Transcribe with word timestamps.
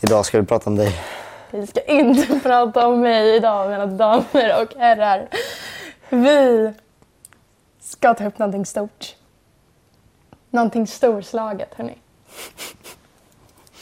Idag 0.00 0.26
ska 0.26 0.40
vi 0.40 0.46
prata 0.46 0.70
om 0.70 0.76
dig. 0.76 1.00
Vi 1.50 1.66
ska 1.66 1.80
inte 1.80 2.40
prata 2.42 2.86
om 2.88 3.00
mig 3.00 3.36
idag 3.36 3.70
mina 3.70 3.86
damer 3.86 4.62
och 4.62 4.74
herrar. 4.80 5.28
Vi 6.08 6.72
ska 7.80 8.14
ta 8.14 8.26
upp 8.26 8.38
någonting 8.38 8.66
stort. 8.66 9.16
Någonting 10.50 10.86
storslaget 10.86 11.68
hörni. 11.76 11.98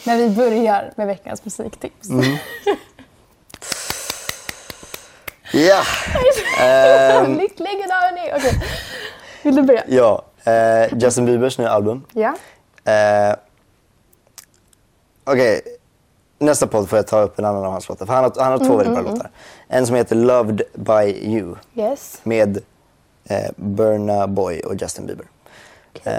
Men 0.05 0.19
vi 0.19 0.31
börjar 0.31 0.93
med 0.97 1.07
veckans 1.07 1.45
musiktips. 1.45 2.09
Ja! 5.53 5.83
Ehm, 6.61 7.37
Lycklig 7.39 7.81
idag 7.85 7.95
hörni. 7.95 8.33
Okej. 8.37 8.53
Vill 9.43 9.57
du 9.57 9.63
börja? 9.63 9.83
ja. 9.89 10.23
Eh, 10.45 10.95
Justin 10.99 11.27
Biebers 11.27 11.59
nya 11.59 11.71
album. 11.71 12.05
Ja. 12.13 12.37
Eh, 12.93 13.37
Okej, 15.25 15.63
nästa 16.39 16.67
podd 16.67 16.89
får 16.89 16.99
jag 16.99 17.07
ta 17.07 17.21
upp 17.21 17.39
en 17.39 17.45
annan 17.45 17.65
av 17.65 17.73
hans 17.73 17.89
låtar. 17.89 18.07
För 18.07 18.13
han 18.15 18.25
har, 18.25 18.33
han 18.39 18.53
har 18.53 18.59
två 18.59 18.77
väldigt 18.77 18.95
bra 18.95 19.13
låtar. 19.13 19.31
En 19.69 19.87
som 19.87 19.97
heter 19.97 20.17
Loved 20.17 20.63
by 20.75 21.33
you 21.35 21.57
Yes. 21.75 22.21
med 22.23 22.59
eh, 23.25 23.51
Burna 23.57 24.27
Boy 24.27 24.61
och 24.61 24.75
Justin 24.83 25.07
Bieber. 25.07 25.27
Eh, 26.05 26.13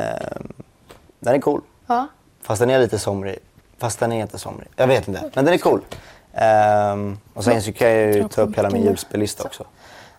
den 1.19 1.35
är 1.35 1.39
cool. 1.41 1.61
Ja. 1.87 2.07
Fast 2.41 2.59
den 2.59 2.69
är 2.69 2.79
lite 2.79 2.99
somrig. 2.99 3.37
Fast 3.77 3.99
den 3.99 4.11
är 4.11 4.21
inte 4.21 4.39
somrig. 4.39 4.67
Jag 4.75 4.87
vet 4.87 5.07
inte. 5.07 5.31
Men 5.33 5.45
den 5.45 5.53
är 5.53 5.57
cool. 5.57 5.81
Ehm, 6.33 7.17
och 7.33 7.43
sen 7.43 7.61
så 7.61 7.71
kan 7.73 7.89
jag 7.91 8.13
ju 8.15 8.27
ta 8.27 8.41
upp 8.41 8.57
hela 8.57 8.69
min 8.69 8.83
julspellista 8.83 9.43
också. 9.43 9.63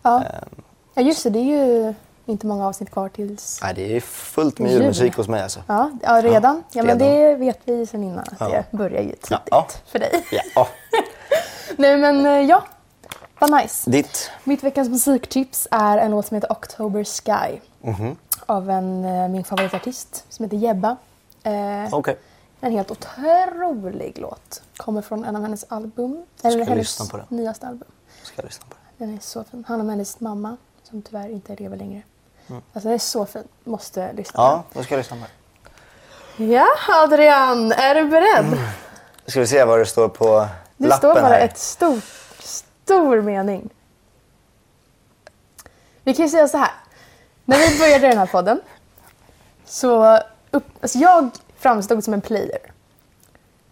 Ja. 0.03 0.17
Ehm, 0.25 0.63
ja, 0.95 1.03
just 1.03 1.23
det. 1.23 1.31
Det 1.31 1.39
är 1.39 1.43
ju 1.45 1.95
inte 2.31 2.47
många 2.47 2.67
avsnitt 2.67 2.91
kvar 2.91 3.09
tills... 3.09 3.61
nej, 3.63 3.75
det 3.75 3.97
är 3.97 4.01
fullt 4.01 4.59
med 4.59 4.71
Jul. 4.71 4.81
julmusik 4.81 5.17
hos 5.17 5.29
mig 5.29 5.43
alltså. 5.43 5.61
Ja, 5.67 5.91
ja 6.03 6.21
redan. 6.23 6.63
Ja, 6.73 6.83
men 6.83 6.99
det 6.99 7.35
vet 7.35 7.59
vi 7.65 7.87
sedan 7.87 8.03
innan 8.03 8.19
att 8.19 8.39
det 8.39 8.65
börjar 8.71 9.03
ju 9.03 9.09
tidigt 9.09 9.49
Ja. 9.51 9.67
för 9.87 9.99
dig. 9.99 10.25
Ja. 10.55 10.69
Nej 11.77 11.97
men 11.99 12.27
eh, 12.27 12.33
ja, 12.33 12.65
vad 13.39 13.51
nice. 13.63 13.91
Ditt? 13.91 14.31
Mitt 14.45 14.63
veckans 14.63 14.89
musiktips 14.89 15.69
är 15.71 15.99
en 15.99 16.11
låt 16.11 16.27
som 16.27 16.35
heter 16.35 16.53
October 16.53 17.05
Sky. 17.05 17.59
Mhm. 17.81 18.17
Av 18.47 18.71
en, 18.71 19.05
eh, 19.05 19.29
min 19.29 19.45
favoritartist 19.45 20.25
som 20.29 20.45
heter 20.45 20.57
Jebba. 20.57 20.97
Eh, 21.43 21.53
Okej. 21.95 22.19
En 22.61 22.73
helt 22.73 22.91
otrolig 22.91 24.19
låt. 24.19 24.63
Kommer 24.77 25.03
från 25.03 25.25
en 25.25 25.37
av 25.37 25.43
hennes 25.43 25.65
album. 25.69 26.23
Eller 26.43 26.51
Ska 26.51 26.65
hennes 26.73 26.79
lyssna 26.79 27.07
på 27.07 27.17
den. 27.17 27.27
nyaste 27.29 27.67
album. 27.67 27.89
Ska 28.23 28.43
lyssna 28.43 28.65
på 28.69 28.75
det? 28.75 29.05
Den 29.05 29.15
är 29.15 29.19
så 29.21 29.45
fin. 29.45 29.65
Handlar 29.69 29.85
om 29.85 29.91
hennes 29.91 30.21
mamma 30.21 30.57
som 30.83 31.03
tyvärr 31.03 31.29
inte 31.29 31.57
lever 31.57 31.77
längre. 31.77 32.03
Mm. 32.51 32.63
Alltså 32.73 32.89
den 32.89 32.95
är 32.95 32.99
så 32.99 33.27
fin. 33.27 33.45
Måste 33.65 34.13
lyssna 34.13 34.43
Ja, 34.43 34.63
då 34.73 34.83
ska 34.83 34.95
jag 34.95 34.99
lyssna 34.99 35.17
på 35.17 35.23
det. 35.23 36.45
Ja 36.45 36.67
Adrian, 36.89 37.73
är 37.73 37.95
du 37.95 38.05
beredd? 38.05 38.59
Ska 39.27 39.41
vi 39.41 39.47
se 39.47 39.65
vad 39.65 39.79
det 39.79 39.87
står 39.87 40.09
på 40.09 40.47
Det 40.77 40.87
lappen 40.89 40.99
står 40.99 41.15
bara 41.15 41.33
här. 41.33 41.41
ett 41.41 41.59
stort, 41.59 42.05
stor 42.41 43.23
mening. 43.23 43.71
Vi 46.05 46.15
kan 46.15 46.25
ju 46.25 46.31
säga 46.31 46.49
så 46.49 46.59
här. 46.59 46.71
När 47.45 47.59
vi 47.59 47.79
började 47.79 48.09
den 48.09 48.19
här 48.19 48.27
podden 48.27 48.61
så 49.65 50.19
upp, 50.51 50.65
alltså 50.81 50.99
jag 50.99 51.31
framstod 51.59 52.05
som 52.05 52.15
en 52.15 52.21
player. 52.21 52.73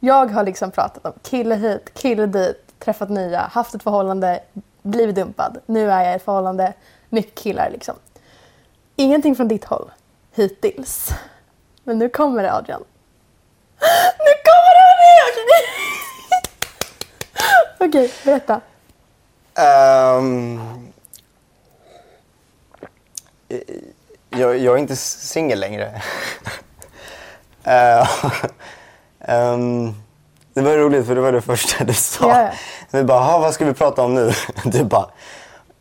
Jag 0.00 0.26
har 0.26 0.42
liksom 0.44 0.70
pratat 0.70 1.06
om 1.06 1.12
kille 1.22 1.54
hit, 1.54 1.90
kille 1.94 2.26
dit, 2.26 2.72
träffat 2.78 3.08
nya, 3.10 3.40
haft 3.40 3.74
ett 3.74 3.82
förhållande, 3.82 4.40
blivit 4.82 5.14
dumpad. 5.16 5.58
Nu 5.66 5.90
är 5.90 6.02
jag 6.04 6.12
i 6.12 6.16
ett 6.16 6.24
förhållande, 6.24 6.72
mycket 7.08 7.34
killar 7.34 7.70
liksom. 7.70 7.94
Ingenting 9.00 9.36
från 9.36 9.48
ditt 9.48 9.64
håll 9.64 9.90
hittills. 10.34 11.10
Men 11.84 11.98
nu 11.98 12.08
kommer 12.08 12.42
det 12.42 12.52
Adrian. 12.54 12.84
Nu 14.18 14.32
kommer 14.44 14.74
det! 14.74 14.88
Okej, 17.80 17.88
Okej, 17.88 18.12
berätta. 18.24 18.60
Ehm, 19.54 20.60
eh, 23.48 23.58
jag, 24.30 24.58
jag 24.58 24.74
är 24.74 24.78
inte 24.78 24.96
singel 24.96 25.60
längre. 25.60 26.02
Ehm, 29.20 29.94
det 30.54 30.60
var 30.60 30.76
roligt 30.76 31.06
för 31.06 31.14
det 31.14 31.20
var 31.20 31.32
det 31.32 31.40
första 31.42 31.84
du 31.84 31.94
sa. 31.94 32.28
Ja. 32.40 32.50
Vi 32.90 33.04
bara, 33.04 33.20
"Ha, 33.20 33.38
vad 33.38 33.54
ska 33.54 33.64
vi 33.64 33.74
prata 33.74 34.02
om 34.02 34.14
nu? 34.14 34.32
Du 34.64 34.84
bara, 34.84 35.10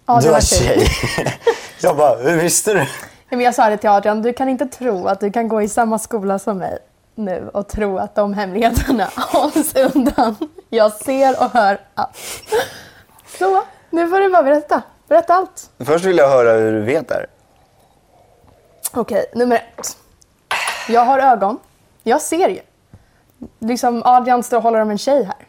Ja, 0.08 0.16
det 0.16 0.22
du 0.28 0.32
var 0.32 0.42
tjej." 0.42 0.88
jag 1.82 1.98
bara, 1.98 2.16
hur 2.16 2.38
visste 2.42 2.74
du? 2.74 2.88
Men 3.30 3.40
Jag 3.42 3.56
sa 3.56 3.70
det 3.70 3.78
till 3.78 3.90
Adrian, 3.90 4.22
du 4.22 4.34
kan 4.34 4.50
inte 4.50 4.66
tro 4.66 5.08
att 5.08 5.20
du 5.20 5.32
kan 5.32 5.48
gå 5.48 5.62
i 5.62 5.68
samma 5.70 6.00
skola 6.00 6.40
som 6.40 6.58
mig 6.58 6.78
nu 7.16 7.50
och 7.54 7.68
tro 7.68 7.98
att 7.98 8.16
de 8.16 8.34
hemligheterna 8.34 9.08
hålls 9.16 9.76
undan. 9.76 10.36
Jag 10.70 10.94
ser 10.94 11.44
och 11.44 11.52
hör 11.52 11.82
allt. 11.94 12.18
Så, 13.40 13.64
nu 13.90 14.08
får 14.08 14.20
du 14.20 14.30
bara 14.30 14.44
berätta. 14.44 14.82
Berätta 15.08 15.34
allt. 15.34 15.70
Först 15.80 16.06
vill 16.06 16.18
jag 16.18 16.30
höra 16.30 16.52
hur 16.52 16.74
du 16.74 16.82
vet 16.82 17.08
det 17.08 17.14
här. 17.14 17.26
Okej, 18.94 19.26
nummer 19.36 19.56
ett. 19.56 19.98
Jag 20.90 21.02
har 21.06 21.20
ögon. 21.20 21.60
Jag 22.04 22.22
ser 22.22 22.50
ju. 22.50 22.60
Liksom 23.60 24.02
Adrian 24.06 24.44
står 24.44 24.58
och 24.58 24.64
håller 24.64 24.80
om 24.80 24.90
en 24.90 24.98
tjej 24.98 25.24
här. 25.24 25.48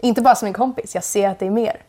Inte 0.00 0.20
bara 0.22 0.34
som 0.34 0.46
en 0.46 0.54
kompis, 0.54 0.94
jag 0.94 1.04
ser 1.04 1.28
att 1.28 1.38
det 1.38 1.46
är 1.46 1.50
mer. 1.50 1.82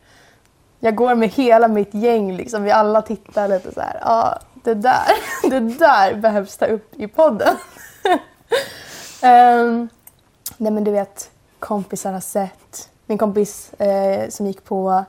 Jag 0.84 0.94
går 0.94 1.14
med 1.14 1.28
hela 1.28 1.68
mitt 1.68 1.94
gäng, 1.94 2.32
liksom. 2.36 2.62
vi 2.62 2.70
alla 2.70 3.02
tittar 3.02 3.48
lite 3.48 3.74
så 3.74 3.80
här. 3.80 3.98
Ja, 4.04 4.38
det 4.64 4.74
där, 4.74 5.02
det 5.50 5.60
där 5.60 6.14
behövs 6.14 6.56
ta 6.56 6.66
upp 6.66 6.94
i 7.00 7.08
podden. 7.08 7.56
Ehm, 9.22 9.88
nej 10.56 10.72
men 10.72 10.84
du 10.84 10.90
vet, 10.90 11.30
kompisar 11.58 12.12
har 12.12 12.20
sett. 12.20 12.88
Min 13.06 13.18
kompis 13.18 13.72
eh, 13.74 14.28
som 14.28 14.46
gick 14.46 14.64
på 14.64 15.04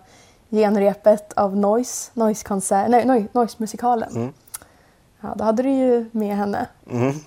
genrepet 0.52 1.34
av 1.34 1.56
Noise, 1.58 2.12
Noise-konsert, 2.14 2.90
nej, 2.90 3.04
Noise- 3.06 3.28
Noise-musikalen. 3.32 4.34
Ja, 5.22 5.34
då 5.36 5.44
hade 5.44 5.64
du 5.64 5.70
ju 5.70 6.10
med 6.12 6.36
henne. 6.38 6.66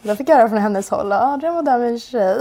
Då 0.03 0.17
fick 0.17 0.29
jag 0.29 0.37
höra 0.37 0.49
från 0.49 0.59
hennes 0.59 0.91
håll, 0.91 1.13
Adrian 1.13 1.55
var 1.55 1.63
där 1.63 1.79
med 1.79 1.89
en 1.89 2.01
tjej. 2.01 2.39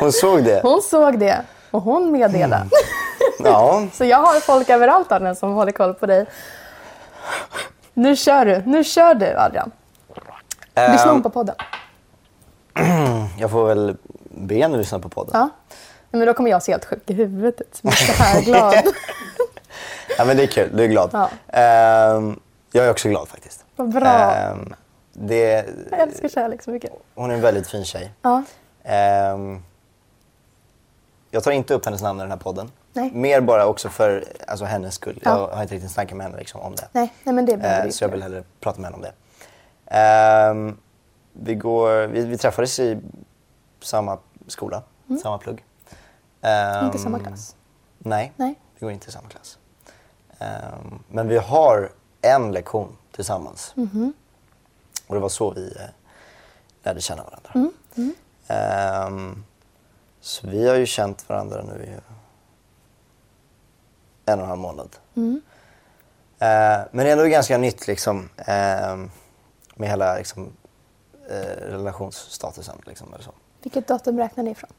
Hon 0.00 0.12
såg 0.12 0.44
det? 0.44 0.60
Hon 0.64 0.82
såg 0.82 1.18
det 1.18 1.42
och 1.70 1.82
hon 1.82 2.12
meddelade. 2.12 2.68
Ja. 3.44 3.86
Så 3.92 4.04
jag 4.04 4.18
har 4.18 4.40
folk 4.40 4.70
överallt 4.70 5.12
Adrian 5.12 5.36
som 5.36 5.52
håller 5.52 5.72
koll 5.72 5.94
på 5.94 6.06
dig. 6.06 6.26
Nu 7.94 8.16
kör 8.16 8.44
du, 8.44 8.62
nu 8.66 8.84
kör 8.84 9.14
du 9.14 9.36
Adrian. 9.36 9.70
Lyssna 10.76 11.10
Ehm, 11.10 11.16
om 11.16 11.22
på 11.22 11.30
podden. 11.30 11.54
Jag 13.38 13.50
får 13.50 13.66
väl 13.66 13.96
be 14.30 14.54
henne 14.54 14.76
lyssna 14.76 14.98
på 14.98 15.08
podden. 15.08 15.30
Ja. 15.34 15.48
Men 16.10 16.26
då 16.26 16.34
kommer 16.34 16.50
jag 16.50 16.62
se 16.62 16.72
helt 16.72 16.84
sjuk 16.84 17.10
i 17.10 17.12
huvudet. 17.12 17.60
Som 17.72 17.88
är 17.88 17.92
så 17.94 18.22
här 18.22 18.42
glad. 18.42 18.74
Ja, 20.18 20.24
men 20.24 20.36
det 20.36 20.42
är 20.42 20.46
kul, 20.46 20.70
du 20.76 20.84
är 20.84 20.88
glad. 20.88 21.10
Ja. 21.12 21.30
Ehm, 21.58 22.40
jag 22.72 22.86
är 22.86 22.90
också 22.90 23.08
glad 23.08 23.28
faktiskt. 23.28 23.64
Vad 23.76 23.88
bra. 23.92 24.06
Ehm, 24.34 24.74
det, 25.12 25.64
Jag 25.90 26.00
älskar 26.00 26.28
kärlek 26.28 26.62
så 26.62 26.70
mycket. 26.70 26.90
hon 27.14 27.30
är 27.30 27.34
en 27.34 27.40
väldigt 27.40 27.66
fin 27.70 27.84
tjej. 27.84 28.12
Ja. 28.22 28.42
Ehm, 28.84 29.62
jag 31.34 31.42
tar 31.44 31.50
inte 31.52 31.74
upp 31.74 31.84
hennes 31.84 32.02
namn 32.02 32.20
i 32.20 32.22
den 32.22 32.30
här 32.30 32.38
podden. 32.38 32.70
Nej. 32.92 33.10
Mer 33.12 33.40
bara 33.40 33.66
också 33.66 33.88
för 33.88 34.24
alltså, 34.48 34.64
hennes 34.64 34.94
skull. 34.94 35.20
Ja. 35.24 35.48
Jag 35.50 35.56
har 35.56 35.62
inte 35.62 35.74
riktigt 35.74 35.90
snackat 35.90 36.16
med 36.16 36.26
henne 36.26 36.38
liksom, 36.38 36.60
om 36.60 36.74
det. 36.76 36.88
Nej, 36.92 37.12
nej 37.24 37.34
men 37.34 37.46
det 37.46 37.52
Ehm, 37.52 37.86
du 37.86 37.92
så 37.92 38.04
jag 38.04 38.08
vill 38.08 38.22
hellre 38.22 38.42
prata 38.60 38.80
med 38.80 38.90
henne 38.92 38.96
om 38.96 39.02
det. 39.02 39.12
Ehm, 39.96 40.76
vi, 41.32 41.54
går, 41.54 42.06
vi, 42.06 42.24
vi 42.24 42.38
träffades 42.38 42.78
i 42.78 43.00
samma 43.80 44.18
skola, 44.46 44.82
samma 45.22 45.38
plugg. 45.38 45.64
Ehm, 46.40 46.74
Mm. 46.74 46.86
Inte 46.86 46.98
samma 46.98 47.18
klass. 47.18 47.56
Nej, 47.98 48.32
Nej. 48.36 48.54
vi 48.74 48.80
går 48.84 48.92
inte 48.92 49.08
i 49.08 49.12
samma 49.12 49.28
klass. 49.28 49.58
Ehm, 50.38 50.98
men 51.08 51.28
vi 51.28 51.38
har 51.38 51.90
en 52.22 52.52
lektion 52.52 52.96
tillsammans. 53.12 53.72
Mhm. 53.76 54.12
Och 55.06 55.14
det 55.14 55.20
var 55.20 55.28
så 55.28 55.50
vi 55.50 55.66
eh, 55.76 55.80
lärde 56.82 57.00
känna 57.00 57.22
varandra. 57.22 57.50
Mm, 57.54 58.14
Ehm, 58.46 59.44
så 60.24 60.46
vi 60.46 60.68
har 60.68 60.76
ju 60.76 60.86
känt 60.86 61.28
varandra 61.28 61.62
nu 61.62 61.84
i 61.84 61.88
en 64.26 64.38
och 64.38 64.44
en 64.44 64.48
halv 64.48 64.60
månad. 64.60 64.96
Mm. 65.14 65.40
Ehm, 66.38 66.84
men 66.90 67.04
det 67.04 67.08
är 67.08 67.12
ändå 67.12 67.24
ganska 67.24 67.58
nytt 67.58 67.86
liksom, 67.86 68.28
ehm, 68.36 69.10
med 69.74 69.88
hela 69.88 70.16
liksom, 70.16 70.52
eh, 71.28 71.36
relationsstatusen. 71.56 72.82
Liksom, 72.86 73.14
eller 73.14 73.24
så. 73.24 73.30
Vilket 73.62 73.86
datum 73.88 74.18
räknar 74.18 74.44
ni 74.44 74.50
ifrån? 74.50 74.70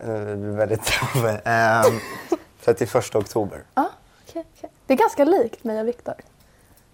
Eh, 0.00 0.06
Det 0.08 0.36
blir 0.36 0.50
väldigt... 0.50 0.92
Ehm, 1.44 2.00
31 2.64 3.14
oktober. 3.14 3.64
Ja, 3.74 3.90
okej. 4.28 4.44
okej. 4.56 4.70
Det 4.86 4.92
är 4.92 4.98
ganska 4.98 5.24
likt 5.24 5.64
mig 5.64 5.80
och 5.80 5.88
Viktor. 5.88 6.14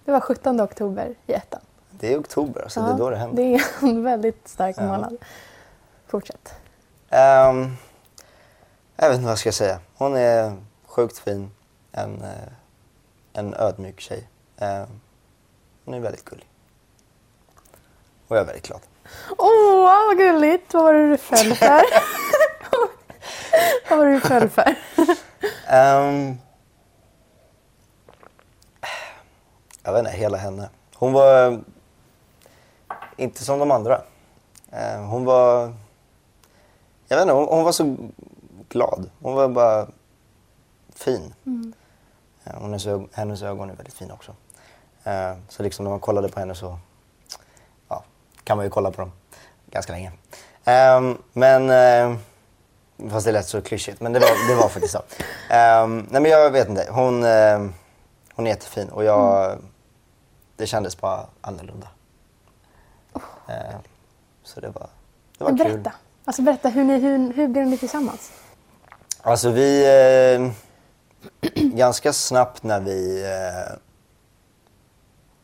Det 0.05 0.13
var 0.13 0.21
17 0.21 0.61
oktober 0.61 1.15
i 1.27 1.33
ettan. 1.33 1.61
Det 1.91 2.13
är 2.13 2.21
oktober, 2.21 2.63
alltså 2.63 2.81
det 2.83 2.91
är 2.91 2.95
då 2.99 3.11
det 3.11 3.17
händer. 3.17 3.43
Det 3.43 3.55
är 3.55 3.63
en 3.89 4.03
väldigt 4.13 4.49
stark 4.49 4.77
månad. 4.77 5.17
Fortsätt. 6.07 6.55
Ehm, 7.17 7.77
jag 8.97 9.09
vet 9.09 9.15
inte 9.15 9.25
vad 9.25 9.31
jag 9.31 9.39
ska 9.39 9.53
säga. 9.53 9.81
Hon 9.95 10.17
är 10.17 10.57
sjukt 10.87 11.19
fin. 11.19 11.51
En, 11.93 12.23
eh, 12.23 12.49
en 13.33 13.55
ödmjuk 13.55 14.01
tjej. 14.01 14.29
Ehm, 14.59 15.01
hon 15.85 15.95
är 15.95 16.01
väldigt 16.01 16.25
gullig. 16.25 16.47
Och 18.29 18.37
jag 18.37 18.43
är 18.43 18.47
väldigt 18.47 18.67
glad. 18.67 18.81
Åh, 19.39 19.83
vad 19.83 20.19
gulligt! 20.19 20.75
Vad 20.75 20.83
var 20.83 20.95
det 20.95 21.11
du 21.11 21.17
föll 21.17 21.55
för? 21.55 21.83
Vad 23.91 23.99
var 23.99 24.07
det 24.07 24.13
du 24.13 24.21
föll 24.21 24.49
för? 24.49 24.75
Ehm, 25.67 26.39
jag 29.83 29.93
vet 29.93 29.99
inte, 29.99 30.11
hela 30.11 30.37
henne. 30.37 30.69
Hon 30.95 31.13
var 31.13 31.61
inte 33.17 33.45
som 33.45 33.59
de 33.59 33.71
andra. 33.71 34.01
Hon 35.11 35.25
var... 35.25 35.75
Jag 37.09 37.17
vet 37.17 37.23
inte, 37.23 37.35
hon, 37.35 37.49
hon 37.49 37.65
var 37.65 37.73
så 37.73 37.97
glad. 38.69 39.11
Hon 39.23 39.35
var 39.35 39.49
bara 39.49 39.87
fin. 40.95 41.35
Hon 42.45 42.75
är 42.75 42.79
så, 42.79 43.09
hennes 43.13 43.43
ögon 43.43 43.71
är 43.71 43.75
väldigt 43.75 43.95
fina 43.95 44.15
också. 44.15 44.35
Ehm, 45.05 45.37
så 45.49 45.63
liksom 45.63 45.85
när 45.85 45.91
man 45.91 46.01
kollade 46.01 46.29
på 46.29 46.41
henne 46.41 46.55
så 46.55 46.79
ja, 47.89 48.05
kan 48.45 48.57
man 48.57 48.67
ju 48.67 48.71
kolla 48.71 48.91
på 48.91 49.01
dem 49.01 49.13
ganska 49.71 49.93
länge. 49.93 50.13
Ehm, 50.65 51.19
men... 51.33 51.71
ehm, 51.71 52.19
Fast 53.11 53.27
det 53.27 53.33
lät 53.33 53.47
så 53.47 53.63
klyschigt, 53.63 54.01
men 54.01 54.13
det 54.13 54.19
var, 54.21 54.49
det 54.49 54.55
var 54.63 54.69
faktiskt 54.69 54.93
så. 54.93 55.03
Ehm, 55.51 56.07
nej 56.11 56.23
men 56.23 56.31
jag 56.31 56.51
vet 56.51 56.69
inte, 56.69 56.89
hon, 56.91 57.25
ehm, 57.25 57.75
hon 58.35 58.47
är 58.47 58.51
jättefin 58.51 58.89
och 58.89 59.05
jag, 59.05 59.59
det 60.57 60.67
kändes 60.67 61.01
bara 61.01 61.27
annorlunda. 61.41 61.89
Ehm, 63.49 63.81
så 64.43 64.61
det 64.61 64.69
var, 64.69 64.89
det 65.39 65.45
var 65.45 65.51
kul. 65.51 65.59
berätta. 65.59 65.93
Alltså 66.29 66.43
berätta, 66.43 66.69
hur, 66.69 66.85
ni, 66.85 66.99
hur, 66.99 67.33
hur 67.33 67.49
blev 67.49 67.67
ni 67.67 67.79
tillsammans? 67.79 68.31
Alltså 69.23 69.51
vi, 69.51 69.85
eh, 71.45 71.51
ganska 71.77 72.13
snabbt 72.13 72.63
när 72.63 72.81
vi, 72.81 73.23
eh, 73.25 73.77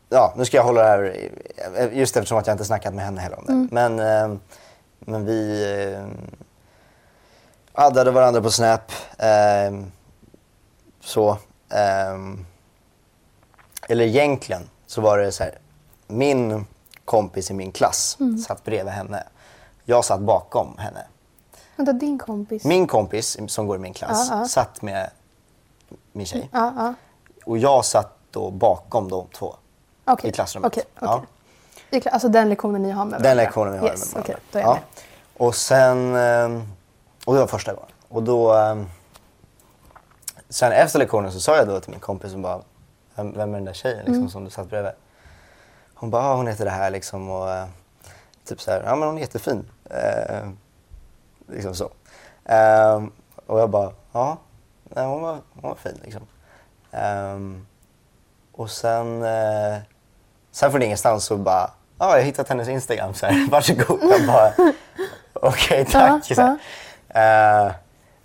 ja 0.09 0.33
nu 0.37 0.45
ska 0.45 0.57
jag 0.57 0.63
hålla 0.63 0.81
det 0.81 0.87
här, 0.87 1.15
i- 1.15 1.31
just 1.99 2.17
eftersom 2.17 2.37
att 2.37 2.47
jag 2.47 2.53
inte 2.53 2.65
snackat 2.65 2.93
med 2.93 3.05
henne 3.05 3.21
heller 3.21 3.39
om 3.39 3.45
det. 3.45 3.53
Men, 3.75 3.99
eh, 3.99 4.37
men 4.99 5.25
vi 5.25 5.63
eh, 5.93 6.05
addade 7.73 8.11
varandra 8.11 8.41
på 8.41 8.51
Snap. 8.51 8.91
Eh, 9.17 9.79
så. 11.01 11.29
Eh, 11.69 12.17
eller 13.89 14.05
egentligen 14.05 14.69
så 14.87 15.01
var 15.01 15.17
det 15.17 15.31
så 15.31 15.43
här, 15.43 15.57
min 16.07 16.65
kompis 17.05 17.51
i 17.51 17.53
min 17.53 17.71
klass 17.71 18.17
satt 18.47 18.63
bredvid 18.63 18.93
henne. 18.93 19.23
Jag 19.85 20.05
satt 20.05 20.19
bakom 20.19 20.77
henne. 20.77 21.05
Vänta, 21.75 21.93
din 21.93 22.19
kompis? 22.19 22.63
Min 22.63 22.87
kompis 22.87 23.37
som 23.47 23.67
går 23.67 23.75
i 23.75 23.79
min 23.79 23.93
klass 23.93 24.27
Ja, 24.31 24.39
ja. 24.39 24.45
satt 24.47 24.81
med 24.81 25.09
min 26.11 26.25
tjej. 26.25 26.49
Ja, 26.53 26.73
ja. 26.77 26.93
Och 27.45 27.57
jag 27.57 27.85
satt 27.85 28.17
då 28.31 28.51
bakom 28.51 29.09
de 29.09 29.27
två 29.27 29.55
Okej. 30.05 30.29
i 30.29 30.33
klassrummet. 30.33 30.77
Ja. 30.99 31.15
okej. 31.15 31.27
I 31.89 31.99
kla- 31.99 32.09
Alltså 32.09 32.27
den 32.29 32.49
lektionen 32.49 32.81
ni 32.83 32.91
har 32.91 33.05
med 33.05 33.11
varandra? 33.11 33.29
Den 33.29 33.37
lektionen 33.37 33.73
vi 33.73 33.79
har 33.79 33.87
yes, 33.87 33.99
med 34.05 34.13
varandra. 34.13 34.33
Okej, 34.33 34.43
då 34.51 34.59
är 34.59 34.63
jag 34.63 34.69
ja. 34.69 34.73
med. 34.73 34.83
Och 35.47 35.55
sen, 35.55 36.15
eh, 36.15 36.61
och 37.25 37.33
det 37.33 37.39
var 37.39 37.47
första 37.47 37.73
gången. 37.73 37.89
Och 38.09 38.23
då, 38.23 38.57
eh, 38.57 38.75
sen 40.49 40.71
efter 40.71 40.99
lektionen 40.99 41.31
så 41.31 41.39
sa 41.39 41.55
jag 41.57 41.67
då 41.67 41.79
till 41.79 41.91
min 41.91 41.99
kompis 41.99 42.31
som 42.31 42.41
bara, 42.41 42.61
vem, 43.15 43.39
är 43.39 43.47
den 43.47 43.65
där 43.65 43.73
tjejen 43.73 43.97
liksom, 43.97 44.15
Mm. 44.15 44.29
som 44.29 44.43
du 44.43 44.49
satt 44.49 44.69
bredvid? 44.69 44.91
Hon 45.93 46.09
bara, 46.09 46.23
ah, 46.23 46.35
hon 46.35 46.47
heter 46.47 46.65
det 46.65 46.71
här 46.71 46.89
liksom 46.91 47.29
och 47.29 47.49
eh, 47.51 47.65
typ 48.45 48.61
så 48.61 48.71
här, 48.71 48.83
ja 48.85 48.95
men 48.95 49.07
hon 49.07 49.17
är 49.17 49.21
jättefin. 49.21 49.65
Eh, 49.89 50.49
liksom 51.47 51.75
så. 51.75 51.91
Eh, 52.45 53.03
och 53.45 53.59
jag 53.59 53.69
bara, 53.69 53.91
ja, 54.11 54.37
nej, 54.83 55.05
hon, 55.05 55.21
var, 55.21 55.37
hon 55.53 55.69
var 55.69 55.75
fin 55.75 55.99
liksom. 56.03 56.21
Ehm, 56.91 57.65
och 58.51 58.71
sen, 58.71 59.23
eh, 59.23 59.77
sen 60.51 60.71
från 60.71 60.81
ingenstans 60.81 61.25
så 61.25 61.37
bara, 61.37 61.71
ja 61.99 62.05
jag 62.05 62.09
har 62.09 62.19
hittat 62.19 62.49
hennes 62.49 62.67
Instagram 62.67 63.13
så 63.13 63.25
här, 63.25 63.47
varsågod. 63.51 63.99
Jag 64.01 64.27
bara, 64.27 64.53
okej 65.33 65.85
tack. 65.85 66.25
Ja, 66.29 66.35
så 66.35 66.41
här. 66.41 66.57
Eh, 67.67 67.73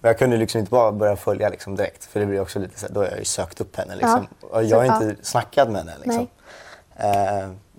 men 0.01 0.09
jag 0.09 0.19
kunde 0.19 0.37
liksom 0.37 0.59
inte 0.59 0.71
bara 0.71 0.93
börja 0.93 1.17
följa 1.17 1.49
liksom 1.49 1.77
direkt 1.77 2.05
för 2.05 2.21
det 2.21 2.27
blir 2.27 2.41
också 2.41 2.59
lite 2.59 2.81
så 2.81 2.87
här, 2.87 2.95
då 2.95 3.01
har 3.01 3.07
jag 3.07 3.19
ju 3.19 3.25
sökt 3.25 3.61
upp 3.61 3.77
henne 3.77 3.97
liksom. 3.97 4.27
Och 4.41 4.65
jag 4.65 4.77
har 4.77 4.85
inte 4.85 5.25
snackat 5.25 5.71
med 5.71 5.81
henne 5.81 5.95
liksom. 6.05 6.29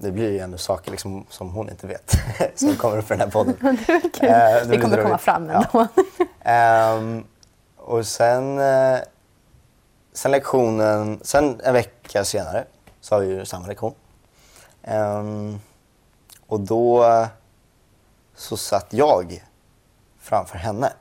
Det 0.01 0.12
blir 0.12 0.31
ju 0.31 0.40
ändå 0.40 0.57
saker 0.57 0.92
liksom, 0.92 1.25
som 1.30 1.50
hon 1.50 1.69
inte 1.69 1.88
vet 1.88 2.16
som 2.60 2.75
kommer 2.75 2.98
upp 2.98 3.06
i 3.06 3.07
den 3.07 3.19
här 3.19 3.28
podden. 3.28 3.56
Det 3.88 3.94
är 3.94 4.10
kul. 4.13 4.30
Eh, 4.30 4.34
det 4.62 4.66
blir 4.68 4.81
kommer 4.81 5.04
komma 5.04 5.18
fram 5.18 5.50
Ja. 5.50 5.66
ändå. 5.74 5.88
Ehm, 6.44 7.24
och 7.78 8.06
sen, 8.06 8.60
eh, 8.60 9.00
sen 10.13 10.31
lektionen, 10.31 11.19
sen 11.24 11.62
en 11.63 11.74
vecka 11.74 12.25
senare 12.25 12.66
så 13.01 13.16
har 13.16 13.22
vi 13.22 13.28
ju 13.28 13.46
samma 13.46 13.68
lektion. 13.68 13.94
Ehm, 14.84 15.60
och 16.48 16.60
då 16.60 17.04
eh, 17.06 17.28
så 18.36 18.57
satt 18.57 18.88
jag 18.94 19.44
framför 20.19 20.57
henne. 20.57 20.94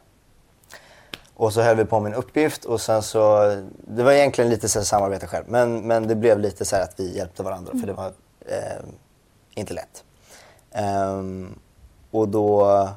Och 1.35 1.53
så 1.53 1.63
höll 1.63 1.77
vi 1.77 1.85
på 1.85 2.01
med 2.01 2.13
en 2.13 2.19
uppgift 2.19 2.65
och 2.65 2.81
sen 2.81 3.03
så, 3.03 3.45
det 3.87 4.03
var 4.03 4.13
egentligen 4.13 4.51
lite 4.51 4.69
så 4.69 4.79
här 4.79 4.85
samarbete 4.85 5.27
själv, 5.27 5.45
men, 5.49 5.87
men 5.87 6.09
det 6.09 6.15
blev 6.15 6.39
lite 6.39 6.65
så 6.65 6.77
här 6.77 6.83
att 6.83 6.95
vi 6.97 7.17
hjälpte 7.17 7.43
varandra 7.43 7.73
för 7.81 7.87
det 7.87 7.93
var 7.93 8.13
eh, 8.49 8.85
inte 9.55 9.75
lätt. 9.75 10.05
Ehm, 10.73 11.59
och 12.11 12.29
då 12.29 12.89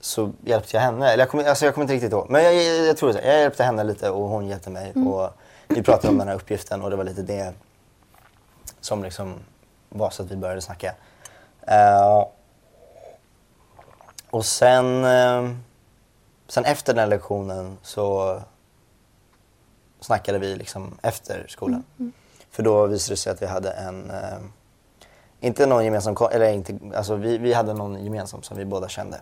så 0.00 0.32
hjälpte 0.44 0.76
jag 0.76 0.82
henne. 0.82 1.12
Eller 1.12 1.22
jag 1.22 1.30
kommer, 1.30 1.44
alltså 1.44 1.64
jag 1.64 1.74
kommer 1.74 1.84
inte 1.84 1.94
riktigt 1.94 2.12
ihåg. 2.12 2.30
Men 2.30 2.44
jag, 2.44 2.54
jag, 2.54 2.86
jag 2.86 2.96
tror 2.96 3.12
det. 3.12 3.26
Jag 3.26 3.40
hjälpte 3.40 3.64
henne 3.64 3.84
lite 3.84 4.10
och 4.10 4.28
hon 4.28 4.46
hjälpte 4.46 4.70
mig. 4.70 4.92
Och 4.92 5.30
vi 5.68 5.82
pratade 5.82 6.08
om 6.08 6.18
den 6.18 6.28
här 6.28 6.34
uppgiften 6.34 6.82
och 6.82 6.90
det 6.90 6.96
var 6.96 7.04
lite 7.04 7.22
det 7.22 7.54
som 8.80 9.02
liksom 9.02 9.34
var 9.88 10.10
så 10.10 10.22
att 10.22 10.30
vi 10.30 10.36
började 10.36 10.60
snacka. 10.60 10.94
Eh, 11.62 12.26
och 14.30 14.46
sen, 14.46 15.04
eh, 15.04 15.50
sen 16.48 16.64
efter 16.64 16.92
den 16.94 17.00
här 17.00 17.06
lektionen 17.06 17.78
så 17.82 18.38
snackade 20.00 20.38
vi 20.38 20.56
liksom 20.56 20.98
efter 21.02 21.46
skolan. 21.48 21.82
För 22.56 22.62
då 22.62 22.86
visade 22.86 23.12
det 23.12 23.16
sig 23.16 23.32
att 23.32 23.42
vi 23.42 23.46
hade 23.46 23.70
en, 23.70 24.10
eh, 24.10 24.38
inte 25.40 25.66
någon 25.66 25.84
gemensam, 25.84 26.16
eller 26.32 26.52
inte, 26.52 26.78
alltså 26.94 27.16
vi, 27.16 27.38
vi 27.38 27.52
hade 27.52 27.74
någon 27.74 28.04
gemensam 28.04 28.42
som 28.42 28.56
vi 28.56 28.64
båda 28.64 28.88
kände. 28.88 29.20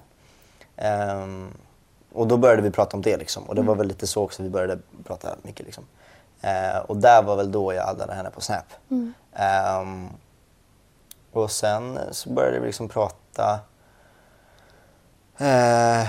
Ehm, 0.77 1.55
och 2.13 2.27
då 2.27 2.37
började 2.37 2.63
vi 2.63 2.71
prata 2.71 2.97
om 2.97 3.03
det 3.03 3.17
liksom. 3.17 3.45
Och 3.45 3.55
det 3.55 3.63
var 3.63 3.75
väl 3.75 3.87
lite 3.87 4.07
så 4.07 4.23
också 4.23 4.43
vi 4.43 4.51
började 4.51 4.79
prata 5.05 5.37
mycket 5.43 5.67
liksom. 5.67 5.85
Eh, 6.41 6.79
och 6.79 6.97
där 6.97 7.23
var 7.23 7.37
väl 7.37 7.53
då 7.53 7.75
jag 7.75 7.89
addade 7.89 8.15
henne 8.15 8.31
på 8.31 8.41
Snap. 8.41 8.67
Ehm, 9.33 10.09
och 11.33 11.51
sen 11.51 11.99
så 12.11 12.31
började 12.31 12.61
vi 12.61 12.67
liksom 12.67 12.89
prata. 12.89 13.61
Eh, 15.38 16.09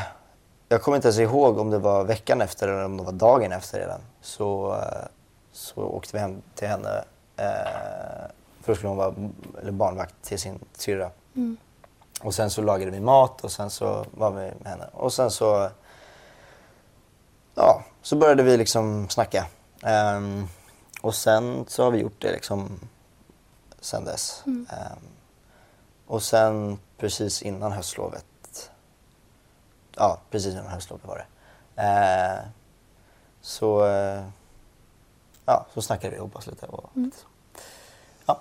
jag 0.70 0.82
kommer 0.82 0.96
inte 0.96 1.08
ens 1.08 1.20
ihåg 1.20 1.58
om 1.58 1.70
det 1.70 1.80
var 1.80 2.04
veckan 2.04 2.42
efter 2.42 2.68
eller 2.68 2.86
om 2.86 2.98
det 2.98 3.04
var 3.04 3.12
dagen 3.12 3.52
efter 3.52 3.80
redan. 3.80 4.02
Så, 4.22 4.74
eh, 4.74 5.08
så 5.52 5.84
åkte 5.84 6.18
vi 6.18 6.20
hem 6.20 6.42
till 6.56 6.68
henne. 6.68 7.04
Eh, 7.38 8.28
först 8.62 8.78
skulle 8.80 8.90
hon 8.90 8.98
vara 8.98 9.14
barnvakt 9.72 10.16
till 10.22 10.40
sin 10.40 10.60
syrra. 10.74 11.12
Och 12.22 12.34
sen 12.34 12.50
så 12.50 12.62
lagade 12.62 12.92
vi 12.92 13.00
mat 13.00 13.44
och 13.44 13.52
sen 13.52 13.70
så 13.70 14.06
var 14.12 14.32
vi 14.32 14.36
med 14.36 14.68
henne. 14.68 14.88
Och 14.94 15.14
sen 15.14 15.32
så, 15.32 15.70
ja, 17.56 17.84
så 18.02 18.16
började 18.16 18.44
vi 18.44 18.58
liksom 18.58 19.10
snacka. 19.10 19.48
Ehm, 19.84 20.48
och 21.02 21.16
sen 21.16 21.66
så 21.68 21.84
har 21.84 21.92
vi 21.92 22.00
gjort 22.00 22.22
det 22.22 22.32
liksom 22.32 22.80
sen 23.80 24.06
dess. 24.06 24.44
Ehm, 24.46 25.00
och 26.08 26.24
sen 26.24 26.80
precis 26.98 27.42
innan 27.42 27.72
höstlovet, 27.72 28.72
ja 29.96 30.20
precis 30.32 30.54
innan 30.54 30.68
höstlovet 30.68 31.06
var 31.06 31.18
det. 31.18 31.26
Eh, 31.84 32.46
så, 33.42 33.86
eh, 33.86 34.24
ja, 35.46 35.66
så 35.74 35.82
snackade 35.82 36.12
vi 36.12 36.18
ihop 36.18 36.36
oss 36.36 36.48
lite. 36.48 36.66
Och, 36.66 36.90
ja. 38.26 38.40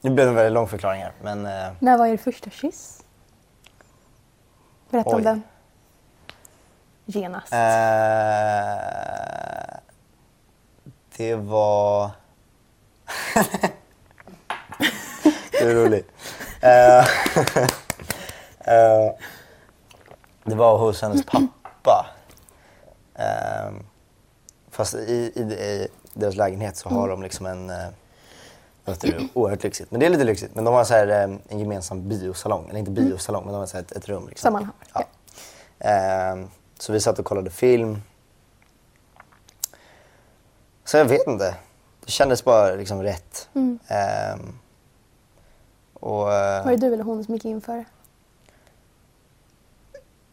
Det 0.00 0.10
blev 0.10 0.28
en 0.28 0.34
väldigt 0.34 0.52
lång 0.52 0.68
förklaring 0.68 1.02
här 1.02 1.12
men 1.22 1.46
eh, 1.46 1.72
När 1.78 1.98
var 1.98 2.06
er 2.06 2.16
första 2.16 2.50
kyss? 2.50 3.02
Berätta 4.90 5.10
om 5.10 5.16
Oj. 5.16 5.22
den. 5.22 5.42
Genast. 7.04 7.52
Eh, 7.52 7.58
det 11.16 11.34
var... 11.34 12.10
det 15.50 15.58
är 15.58 15.74
roligt. 15.74 16.12
Eh, 16.60 16.98
eh, 18.74 19.14
det 20.44 20.54
var 20.54 20.78
hos 20.78 21.02
hennes 21.02 21.26
pappa. 21.26 22.06
Fast 24.76 24.94
i, 24.94 25.32
i, 25.34 25.40
i 25.40 25.88
deras 26.14 26.36
lägenhet 26.36 26.76
så 26.76 26.88
har 26.88 27.08
de 27.08 27.22
liksom 27.22 27.46
en... 27.46 27.70
Eh, 27.70 27.86
det? 29.00 29.28
Oerhört 29.34 29.62
lyxigt. 29.62 29.90
Men 29.90 30.00
det 30.00 30.06
är 30.06 30.10
lite 30.10 30.24
lyxigt. 30.24 30.54
Men 30.54 30.64
de 30.64 30.74
har 30.74 30.84
så 30.84 30.94
här, 30.94 31.08
eh, 31.08 31.36
en 31.48 31.58
gemensam 31.58 32.08
biosalong. 32.08 32.68
Eller 32.68 32.78
inte 32.78 32.90
biosalong, 32.90 33.44
men 33.44 33.52
de 33.52 33.58
har 33.58 33.66
så 33.66 33.78
ett, 33.78 33.92
ett 33.92 34.08
rum. 34.08 34.28
Liksom. 34.28 34.46
Som 34.46 34.52
man 34.52 34.64
har, 34.64 34.72
Ja. 34.94 35.88
Ehm, 35.88 36.48
så 36.78 36.92
vi 36.92 37.00
satt 37.00 37.18
och 37.18 37.24
kollade 37.24 37.50
film. 37.50 38.02
Så 40.84 40.96
jag 40.96 41.04
vet 41.04 41.26
inte. 41.26 41.54
Det 42.04 42.10
kändes 42.10 42.44
bara 42.44 42.74
liksom 42.74 43.02
rätt. 43.02 43.48
Ehm, 43.88 44.58
och, 45.94 46.32
eh, 46.34 46.64
Var 46.64 46.70
det 46.70 46.76
du 46.76 46.92
eller 46.94 47.04
hon 47.04 47.24
som 47.24 47.34
gick 47.34 47.44
in 47.44 47.60
för? 47.60 47.84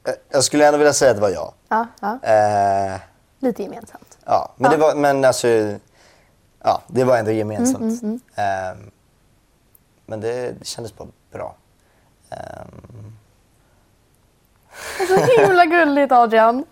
Eh, 0.08 0.14
Jag 0.30 0.44
skulle 0.44 0.68
ändå 0.68 0.78
vilja 0.78 0.94
säga 0.94 1.12
att 1.12 1.18
det 1.18 1.22
var 1.22 1.30
jag. 1.30 1.54
Ja, 1.70 1.88
ja. 2.02 2.20
Eh, 2.24 3.00
Lite 3.40 3.64
gemensamt. 3.64 4.13
Ja, 4.26 4.52
men 4.58 4.72
Ja. 4.72 4.78
det 4.78 4.84
var, 4.84 4.96
men 4.96 5.26
alltså, 5.26 5.48
ja, 6.64 6.82
det 6.88 7.04
var 7.04 7.18
ändå 7.18 7.32
Mm, 7.32 7.38
gemensamt. 7.40 8.04
Eh, 8.36 8.78
men 10.06 10.22
det, 10.22 10.52
det 10.60 10.66
kändes 10.66 10.96
bara 10.98 11.08
bra. 11.32 11.56
Eh, 12.32 12.38
Så 15.08 15.16
himla 15.42 15.66
gulligt 15.66 16.12
Adrian. 16.12 16.66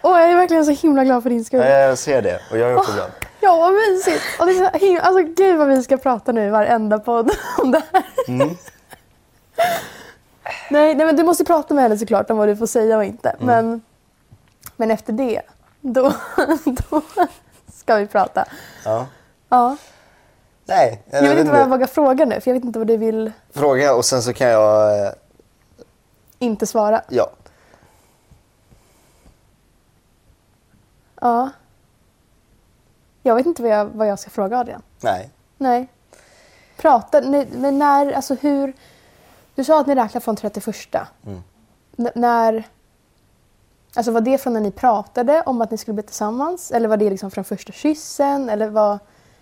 Och 0.00 0.10
jag 0.10 0.30
är 0.30 0.34
verkligen 0.36 0.64
så 0.64 0.70
himla 0.72 1.04
glad 1.04 1.22
för 1.22 1.30
din 1.30 1.44
skull. 1.44 1.60
ja, 1.60 1.66
jag 1.78 1.98
ser 1.98 2.22
det 2.22 2.40
och 2.50 2.58
jag 2.58 2.70
är 2.70 2.76
också 2.76 2.92
glad. 2.92 3.10
Ja, 3.40 3.56
vad 3.56 3.72
mysigt. 3.72 4.22
Och 4.40 4.46
det 4.46 4.52
är 4.52 4.78
himla, 4.78 5.00
alltså 5.00 5.22
gud 5.22 5.58
vad 5.58 5.68
vi 5.68 5.82
ska 5.82 5.96
prata 5.96 6.32
nu 6.32 6.46
i 6.46 6.50
varenda 6.50 6.98
podd 6.98 7.30
om 7.62 7.70
det 7.70 7.82
här. 7.92 8.04
Mm. 8.28 8.48
nej, 10.70 10.94
nej, 10.94 11.06
men 11.06 11.16
du 11.16 11.22
måste 11.22 11.44
prata 11.44 11.74
med 11.74 11.82
henne 11.82 11.98
såklart 11.98 12.30
om 12.30 12.36
vad 12.36 12.48
du 12.48 12.56
får 12.56 12.66
säga 12.66 12.96
och 12.96 13.04
inte. 13.04 13.28
Mm. 13.30 13.46
Men, 13.46 13.82
men 14.76 14.90
efter 14.90 15.12
det, 15.12 15.42
då, 15.92 16.12
då 16.90 17.02
ska 17.72 17.96
vi 17.96 18.06
prata. 18.06 18.44
Ja. 18.84 19.06
Ja. 19.48 19.76
Nej, 20.64 21.02
Jag 21.10 21.22
vet 21.22 21.38
inte 21.38 21.50
vad 21.52 21.60
jag 21.60 21.68
vågar 21.68 21.86
fråga 21.86 22.24
nu, 22.24 22.40
för 22.40 22.50
jag 22.50 22.54
vet 22.54 22.64
inte 22.64 22.78
vad 22.78 22.88
du 22.88 22.96
vill 22.96 23.32
Fråga 23.50 23.94
och 23.94 24.04
sen 24.04 24.22
så 24.22 24.32
kan 24.32 24.48
jag, 24.48 25.00
eh, 25.06 25.12
inte 26.38 26.66
svara. 26.66 27.02
ja. 27.08 27.30
Ja. 31.20 31.50
Jag 33.22 33.34
vet 33.34 33.46
inte 33.46 33.62
vad 33.62 33.70
jag, 33.70 33.84
vad 33.84 34.06
jag 34.08 34.18
ska 34.18 34.30
fråga 34.30 34.58
Adrian. 34.58 34.82
Nej. 35.00 35.30
Nej. 35.58 35.88
Prata, 36.76 37.20
nej, 37.20 37.48
men 37.52 37.78
när, 37.78 38.12
alltså 38.12 38.34
hur... 38.34 38.72
Du 39.54 39.64
sa 39.64 39.80
att 39.80 39.86
ni 39.86 39.94
räknar 39.94 40.20
från 40.20 40.36
31. 40.36 40.66
Mm. 41.26 41.42
N- 41.98 42.10
när... 42.14 42.64
Alltså 43.96 44.10
var 44.12 44.20
det 44.20 44.38
från 44.38 44.52
när 44.52 44.60
ni 44.60 44.70
pratade 44.70 45.42
om 45.46 45.60
att 45.60 45.70
ni 45.70 45.78
skulle 45.78 45.94
bli 45.94 46.02
tillsammans? 46.02 46.70
Eller 46.70 46.88
var 46.88 46.96
det 46.96 47.10
liksom 47.10 47.30
från 47.30 47.44
första 47.44 47.72
kyssen? 47.72 48.48
Eller 48.48 48.68
vad, 48.68 48.98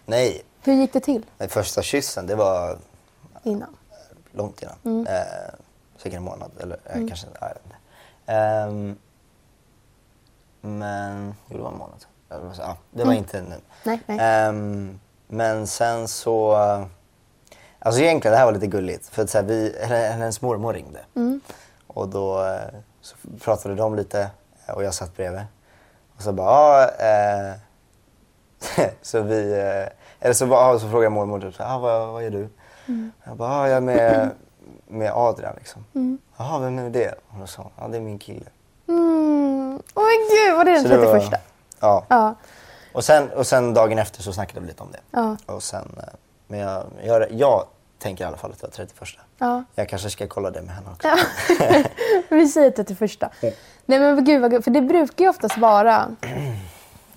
Nej, 0.07 0.43
hur 0.63 0.73
gick 0.75 0.93
det 0.93 1.01
till 1.01 1.27
den 1.39 1.49
första 1.49 1.83
kyssen 1.83 2.27
det 2.27 2.35
var 2.35 2.79
innan? 3.43 3.77
långt 4.33 4.63
innan. 4.63 4.75
Mm. 4.85 5.07
Eh, 5.07 5.23
säkert 5.97 6.17
en 6.17 6.23
månad 6.23 6.51
eller 6.61 6.79
eh, 6.85 6.93
kanske, 7.09 7.27
jag 7.41 7.49
vet 7.49 7.59
inte. 7.65 7.77
Ehm, 8.27 8.97
men, 10.61 11.35
jo 11.49 11.57
det 11.57 11.63
var 11.63 11.71
en 11.73 11.79
månad. 11.79 12.01
Sa- 12.01 12.63
Ja, 12.63 12.77
det 12.91 12.99
var 13.05 13.13
Mm. 13.13 13.17
inte 13.19 13.43
nu. 13.43 13.57
Nej, 13.85 14.01
nej. 14.07 14.19
Ehm, 14.21 15.01
men 15.29 15.67
sen 15.67 16.09
så, 16.09 16.53
alltså 17.79 18.01
egentligen 18.01 18.33
det 18.33 18.39
här 18.39 18.45
var 18.45 18.53
lite 18.53 18.67
gulligt 18.67 19.09
för 19.09 19.23
att 19.23 19.31
så 19.31 19.39
här, 19.39 19.45
vi, 19.45 19.77
hennes 19.89 20.41
mormor 20.43 20.73
ringde. 20.73 21.01
Mm. 21.17 21.41
Och 21.87 22.09
då 22.09 22.45
eh, 22.47 22.61
så 23.01 23.17
pratade 23.41 23.75
de 23.75 23.95
lite 23.95 24.31
och 24.73 24.85
jag 24.85 24.95
satt 24.95 25.17
bredvid. 25.17 25.43
Och 26.17 26.23
så 26.23 26.33
bara, 26.33 26.89
eh, 26.89 27.53
så 29.03 29.21
vi, 29.21 29.53
eh, 29.53 29.89
eller 30.21 30.33
så, 30.35 30.47
bara, 30.47 30.79
så 30.79 30.89
frågade 30.91 31.11
mormor 31.11 31.41
typ, 31.41 31.55
ah, 31.59 31.79
vad, 31.79 32.13
vad 32.13 32.23
gör 32.25 32.31
du? 32.31 32.49
Jag 33.25 33.37
bara, 33.37 33.51
ah, 33.51 33.69
jag 33.69 33.77
är 33.77 33.81
med, 33.81 34.31
med 34.87 35.13
Adrian 35.15 35.55
liksom. 35.59 35.85
Mm. 35.95 36.19
Jaha, 36.37 36.59
vem 36.59 36.79
är 36.79 36.91
det? 36.91 37.15
Och 37.29 37.39
då 37.41 37.47
sa 37.47 37.63
hon, 37.63 37.73
ja 37.81 37.89
det 37.89 37.97
är 37.97 38.01
min 38.01 38.19
kille. 38.19 38.47
Mm. 38.89 39.83
Åh 39.95 40.03
men 40.05 40.29
gud, 40.31 40.57
var 40.57 40.65
det 40.65 40.71
den 40.71 40.83
Så 40.83 40.89
det 40.89 40.97
var- 40.99 41.19
31? 41.21 41.41
Ja. 41.81 42.05
Ja. 42.09 42.35
Och 42.93 43.05
sen, 43.05 43.31
och 43.31 43.47
sen 43.47 43.75
dagen 43.75 43.99
efter 43.99 44.23
så 44.23 44.33
snackade 44.33 44.61
vi 44.61 44.67
lite 44.67 44.83
om 44.83 44.93
det. 44.93 45.01
Ja. 45.11 45.37
Och 45.47 45.63
sen, 45.63 45.95
eh, 45.99 46.05
men 46.47 46.59
jag, 46.59 46.85
jag, 47.05 47.33
jag 47.33 47.65
tänker 47.99 48.25
i 48.25 48.27
alla 48.27 48.37
fall 48.37 48.51
att 48.53 48.61
det 48.61 48.67
var 48.67 48.73
31. 48.73 49.09
Ja. 49.39 49.65
Jag 49.75 49.89
kanske 49.89 50.11
ska 50.11 50.27
kolla 50.27 50.51
det 50.51 50.63
med 50.63 50.75
henne 50.75 50.87
också. 50.93 51.09
Ja. 51.09 51.85
Vi 52.29 52.49
säger 52.49 52.71
31. 52.71 53.23
Nej 53.87 53.99
men 53.99 54.25
gud 54.25 54.41
vad 54.41 54.51
gud, 54.51 54.65
för 54.65 54.71
det 54.71 54.81
brukar 54.81 55.25
ju 55.25 55.29
oftast 55.29 55.59
vara 55.59 56.09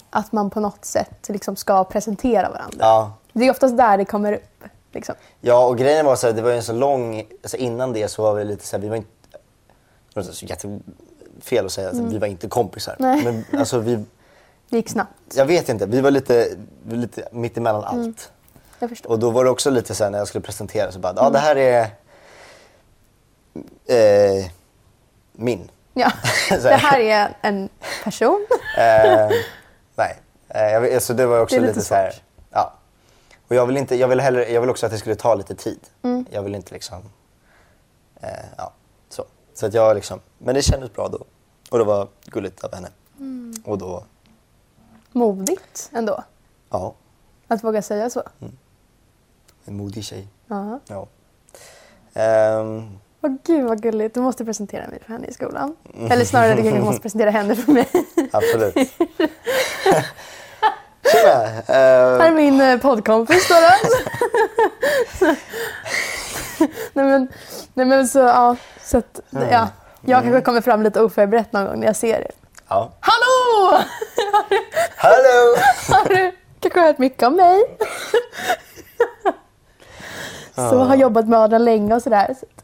att 0.10 0.32
man 0.32 0.50
på 0.50 0.60
något 0.60 0.86
sätt 0.86 1.30
liksom 1.30 1.56
ska 1.56 1.84
presentera 1.84 2.50
varandra. 2.50 2.78
Ja. 2.80 3.14
Det 3.34 3.46
är 3.48 3.52
oftast 3.52 3.78
där 3.78 3.98
det 3.98 4.06
kommer 4.06 4.34
upp. 4.34 4.64
Liksom. 4.92 5.16
Ja, 5.42 5.66
och 5.66 5.78
grejen 5.78 6.06
var 6.06 6.16
så 6.16 6.28
här, 6.28 6.34
det 6.34 6.42
var 6.42 6.50
ju 6.50 6.56
en 6.56 6.64
så 6.64 6.74
lång... 6.74 7.24
Alltså 7.44 7.58
innan 7.58 7.94
det 7.94 8.08
så 8.08 8.22
var 8.22 8.34
vi 8.34 8.46
lite 8.46 8.66
så 8.66 8.76
här, 8.76 8.82
vi 8.82 8.90
var 8.90 8.96
inte... 8.96 9.10
Det 10.14 10.16
var 10.16 10.24
så 10.24 10.46
jättefel 10.46 11.66
att 11.66 11.72
säga 11.72 11.90
att 11.90 11.96
vi 11.96 12.18
var 12.18 12.28
inte 12.28 12.48
kompisar. 12.48 12.96
Nej. 13.00 13.24
Men 13.24 13.60
alltså 13.60 13.80
vi... 13.80 13.96
Det 14.70 14.78
gick 14.78 14.90
snabbt. 14.90 15.36
Jag 15.36 15.46
vet 15.46 15.70
inte, 15.70 15.86
vi 15.86 16.02
var 16.02 16.12
lite, 16.12 16.48
lite 16.90 17.28
mitt 17.32 17.58
emellan 17.58 17.84
allt. 17.84 18.32
Jag 18.80 18.90
förstår. 18.90 19.12
Och 19.12 19.20
då 19.20 19.30
var 19.30 19.44
det 19.44 19.50
också 19.50 19.70
lite 19.70 19.96
så 19.96 20.04
här 20.04 20.12
när 20.12 20.18
jag 20.18 20.28
skulle 20.28 20.42
presentera 20.42 20.92
så 20.92 21.00
bara, 21.00 21.14
ja 21.16 21.30
det 21.30 21.40
här 21.40 21.56
är... 21.56 21.82
Eh, 23.86 24.46
min. 25.32 25.70
Ja. 25.98 26.12
Det 26.50 26.75
här 26.75 27.00
är 27.00 27.38
en 27.42 27.70
person. 28.04 28.48
Eh, 28.77 29.30
nej, 29.96 30.20
eh, 30.48 30.96
alltså 30.96 31.13
det 31.13 31.25
var 31.25 31.39
också 31.39 31.56
Det 31.56 31.62
lite, 31.62 31.74
lite 31.74 31.86
så 31.86 31.94
här, 31.96 32.13
ja. 32.51 32.74
Och 33.48 33.56
jag 33.56 33.66
vill 33.66 33.77
inte, 33.77 33.96
jag 33.96 34.08
vill 34.08 34.20
hellre, 34.20 34.51
jag 34.51 34.62
vill 34.62 34.70
också 34.70 34.86
att 34.86 34.92
det 34.92 34.98
skulle 34.98 35.16
ta 35.16 35.36
lite 35.36 35.56
tid. 35.56 35.80
Mm. 36.04 36.25
Jag 36.30 36.42
vill 36.44 36.56
inte 36.56 36.74
liksom, 36.74 37.01
eh, 38.22 38.30
ja, 38.58 38.74
så. 39.10 39.25
Så 39.54 39.66
att 39.66 39.74
jag 39.74 39.96
liksom, 39.96 40.20
men 40.38 40.56
det 40.56 40.62
kändes 40.62 40.94
bra 40.94 41.08
då. 41.08 41.25
Och 41.70 41.77
det 41.77 41.84
var 41.84 42.08
gulligt 42.25 42.63
av 42.63 42.75
henne. 42.75 42.89
Mm. 43.20 43.54
Och 43.66 43.77
då, 43.77 44.04
Modigt 45.12 45.89
ändå. 45.94 46.24
ja, 46.70 46.94
Att 47.48 47.63
våga 47.63 47.82
säga 47.82 48.10
så. 48.10 48.24
en 49.66 49.77
modig 49.77 50.04
tjej. 50.04 50.27
Ja. 50.48 50.80
Ja. 50.88 51.08
Ehm, 52.13 53.00
Åh 53.22 53.32
gud 53.44 53.64
vad 53.68 53.82
gulligt. 53.82 54.16
Du 54.16 54.22
måste 54.22 54.46
presentera 54.46 54.88
mig 54.88 55.00
för 55.06 55.14
henne 55.14 55.28
i 55.28 55.34
skolan. 55.34 55.76
Eller 56.12 56.26
snarare 56.26 56.54
du 56.56 56.64
kanske 56.64 56.82
måste 56.82 57.02
presentera 57.02 57.30
henne 57.30 57.56
för 57.56 57.72
mig. 57.72 57.88
absolut. 58.32 58.76
Tjena! 61.12 61.48
Här 61.68 62.20
är 62.20 62.30
Uh, 62.30 62.36
min 62.36 62.62
eh, 62.62 62.80
poddkompis 62.80 63.48
då. 63.50 63.56
nej, 66.94 67.06
men, 67.06 67.28
nej 67.74 67.86
men 67.86 68.08
så 68.08 68.20
ja. 68.20 68.56
Så 68.84 68.98
att, 68.98 69.20
ja. 69.52 69.68
Jag 70.02 70.24
kanske 70.24 70.42
kommer 70.42 70.62
fram 70.62 70.84
lite 70.84 71.02
oförberett 71.02 71.54
någon 71.54 71.66
gång 71.66 71.80
när 71.80 71.88
jag 71.88 71.96
ser 71.96 72.20
er. 72.20 72.32
ja. 72.70 72.92
Hallå! 73.00 73.78
Hallå! 74.96 75.56
Har 75.90 76.10
du 76.10 76.32
kanske 76.60 76.82
hört 76.82 76.98
mycket 76.98 77.24
om 77.28 77.36
mig? 77.36 77.62
så 80.56 80.78
har 80.78 80.96
jobbat 80.96 81.28
med 81.28 81.40
Adrian 81.40 81.66
länge 81.66 81.96
och 81.96 82.02
sådär. 82.02 82.36
Så, 82.40 82.46
att- 82.46 82.64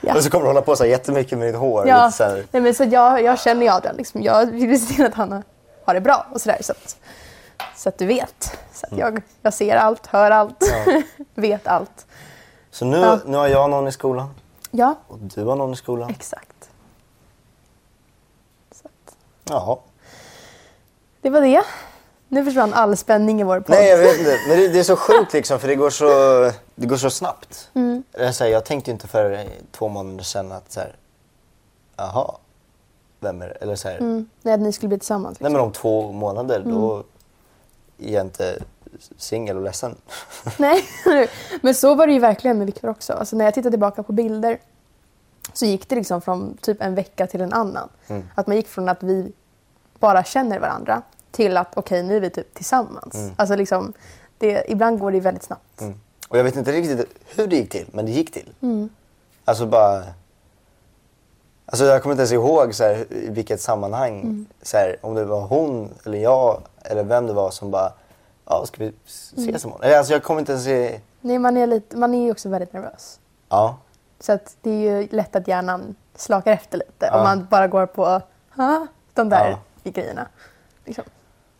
ja. 0.00 0.14
Och 0.16 0.22
så 0.24 0.30
kommer 0.30 0.42
du 0.44 0.48
hålla 0.48 0.62
på 0.62 0.76
så 0.76 0.86
jättemycket 0.86 1.38
med 1.38 1.48
ditt 1.48 1.56
hår. 1.56 1.88
Ja, 1.88 2.10
så 2.10 2.24
här, 2.24 2.44
nej, 2.50 2.62
men 2.62 2.74
så 2.74 2.84
jag, 2.84 3.22
jag 3.22 3.40
känner 3.40 3.62
ju 3.62 3.68
Adrian. 3.72 3.96
Liksom. 3.96 4.22
Jag 4.22 4.46
vill 4.46 4.86
se 4.88 4.94
till 4.94 5.06
att 5.06 5.14
han 5.14 5.42
har, 5.84 5.94
det 5.94 6.00
bra 6.00 6.26
och 6.32 6.40
sådär. 6.40 6.58
Så 6.60 6.72
att, 6.72 6.96
så 7.76 7.88
att 7.88 7.98
du 7.98 8.06
vet. 8.06 8.58
Så 8.72 8.86
att 8.86 8.98
jag, 8.98 9.22
jag 9.42 9.54
ser 9.54 9.76
allt, 9.76 10.06
hör 10.06 10.30
allt, 10.30 10.62
vet 11.34 11.66
allt. 11.66 12.06
Så 12.70 12.84
nu, 12.84 12.96
Ja. 12.98 13.18
nu 13.26 13.36
har 13.36 13.48
jag 13.48 13.70
någon 13.70 13.88
i 13.88 13.92
skolan 13.92 14.34
Ja, 14.70 14.94
och 15.08 15.18
du 15.18 15.44
har 15.44 15.56
någon 15.56 15.72
i 15.72 15.76
skolan. 15.76 16.10
exakt. 16.10 16.70
Så 18.72 18.86
att, 18.88 19.16
Jaha. 19.44 19.76
det 21.20 21.30
var 21.30 21.40
det. 21.40 21.62
Nu 22.28 22.44
försvann 22.44 22.74
all 22.74 22.96
spänning 22.96 23.40
i 23.40 23.44
vår 23.44 23.60
podd. 23.60 23.76
Nej 23.76 23.88
jag 23.88 23.98
vet 23.98 24.18
inte, 24.18 24.38
men 24.48 24.58
det, 24.58 24.68
det 24.68 24.78
är 24.78 24.82
så 24.84 24.96
sjukt 24.96 25.32
liksom 25.32 25.58
för 25.60 25.68
det 25.68 25.74
går 25.74 25.90
så, 25.90 26.06
det 26.74 26.86
går 26.86 26.96
så 26.96 27.10
snabbt. 27.10 27.70
Mm. 27.74 28.02
Så 28.32 28.44
här, 28.44 28.50
jag 28.50 28.64
tänkte 28.64 28.90
inte 28.90 29.08
för 29.08 29.44
två 29.70 29.88
månader 29.88 30.24
sedan 30.24 30.52
att 30.52 30.72
så 30.72 30.80
här, 30.80 30.96
jaha, 31.96 32.34
vem 33.20 33.42
är 33.42 33.46
det? 33.48 33.52
Eller 33.54 33.74
så 33.76 33.88
här, 33.88 33.96
Mm, 33.98 34.28
nej, 34.42 34.54
att 34.54 34.60
ni 34.60 34.72
skulle 34.72 34.88
bli 34.88 34.98
tillsammans. 34.98 35.40
nej 35.40 35.44
Liksom. 35.50 35.52
men 35.52 35.62
om 35.62 35.72
två 35.72 36.12
månader 36.12 36.62
då 36.64 36.92
Mm. 36.94 37.04
är 37.98 38.12
jag 38.14 38.26
inte 38.26 38.58
singel 39.16 39.56
och 39.56 39.62
ledsen. 39.62 39.94
Nej, 40.58 40.84
men 41.62 41.74
så 41.74 41.94
var 41.94 42.06
det 42.06 42.12
ju 42.12 42.18
verkligen 42.18 42.58
med 42.58 42.66
Viktor 42.66 42.88
också. 42.90 43.12
Alltså, 43.12 43.36
när 43.36 43.44
jag 43.44 43.54
tittar 43.54 43.70
tillbaka 43.70 44.02
på 44.02 44.12
bilder 44.12 44.58
så 45.52 45.66
gick 45.66 45.88
det 45.88 45.94
liksom 45.96 46.20
från 46.20 46.56
typ 46.60 46.82
en 46.82 46.94
vecka 46.94 47.26
till 47.26 47.40
en 47.40 47.52
annan. 47.52 47.88
Mm. 48.06 48.28
Att 48.34 48.46
man 48.46 48.56
gick 48.56 48.68
från 48.68 48.88
att 48.88 49.02
vi 49.02 49.32
bara 49.98 50.24
känner 50.24 50.58
varandra 50.58 51.02
till 51.30 51.56
att 51.56 51.76
okej, 51.76 52.02
nu 52.02 52.16
är 52.16 52.20
vi 52.20 52.30
typ 52.30 52.54
tillsammans. 52.54 53.30
Alltså 53.36 53.56
liksom, 53.56 53.92
det, 54.38 54.64
ibland 54.68 54.98
går 55.00 55.12
det 55.12 55.20
väldigt 55.20 55.42
snabbt. 55.42 55.80
Mm. 55.80 56.00
Och 56.28 56.38
jag 56.38 56.44
vet 56.44 56.56
inte 56.56 56.72
riktigt 56.72 57.08
hur 57.36 57.46
det 57.46 57.56
gick 57.56 57.70
till, 57.70 57.86
men 57.92 58.06
det 58.06 58.12
gick 58.12 58.32
till. 58.32 58.52
Mm. 58.60 58.88
Alltså 59.44 59.66
bara... 59.66 60.02
Alltså 61.66 61.84
jag 61.84 62.02
kommer 62.02 62.12
inte 62.12 62.20
ens 62.20 62.32
ihåg 62.32 62.74
så 62.74 62.84
här, 62.84 63.12
i 63.12 63.28
vilket 63.30 63.60
sammanhang, 63.60 64.20
Mm. 64.20 64.46
så 64.62 64.76
här, 64.76 64.96
om 65.00 65.14
det 65.14 65.24
var 65.24 65.40
hon 65.40 65.94
eller 66.04 66.18
jag 66.18 66.62
eller 66.82 67.02
vem 67.04 67.26
det 67.26 67.32
var 67.32 67.50
som 67.50 67.70
bara, 67.70 67.92
ja 68.44 68.66
ska 68.66 68.84
vi 68.84 68.92
ses 69.06 69.38
Mm. 69.38 69.54
imorgon? 69.64 69.82
Eller, 69.82 69.98
Alltså 69.98 70.12
jag 70.12 70.22
kommer 70.22 70.40
inte 70.40 70.52
ens 70.52 70.64
se... 70.64 71.00
Nej, 71.20 71.38
man 71.38 71.56
är, 71.56 71.66
lite, 71.66 71.96
man 71.96 72.14
är 72.14 72.24
ju 72.24 72.30
också 72.30 72.48
väldigt 72.48 72.72
nervös. 72.72 73.20
Ja. 73.48 73.78
Så 74.20 74.32
att 74.32 74.56
det 74.62 74.70
är 74.70 74.74
ju 75.00 75.08
lätt 75.10 75.36
att 75.36 75.48
hjärnan 75.48 75.94
slakar 76.16 76.52
efter 76.52 76.78
lite 76.78 77.06
Ja. 77.12 77.16
om 77.18 77.22
man 77.22 77.46
bara 77.50 77.68
går 77.68 77.86
på 77.86 78.20
"Ha?" 78.56 78.86
de 79.14 79.28
där 79.28 79.58
Ja. 79.82 79.90
grejerna. 79.90 80.26
Liksom. 80.84 81.04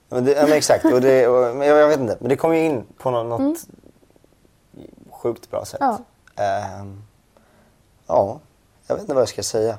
Men 0.09 0.25
det, 0.25 0.33
ja, 0.33 0.43
men 0.43 0.53
exakt, 0.53 0.85
och 0.85 1.01
det, 1.01 1.27
och, 1.29 1.57
men 1.57 1.69
jag, 1.69 1.79
jag 1.79 1.89
vet 1.89 2.01
inte, 2.01 2.17
men 2.21 2.29
det 2.29 2.37
kom 2.37 2.55
ju 2.57 2.65
in 2.65 2.87
på 2.99 3.11
något, 3.11 3.41
något 3.41 3.59
sjukt 5.11 5.51
bra 5.51 5.65
sätt. 5.65 5.81
Mm. 5.81 5.97
Ja. 6.37 6.43
Ehm, 6.45 7.03
ja, 8.07 8.41
jag 8.87 8.95
vet 8.95 9.03
inte 9.03 9.15
vad 9.15 9.21
jag 9.21 9.29
ska 9.29 9.43
säga. 9.43 9.79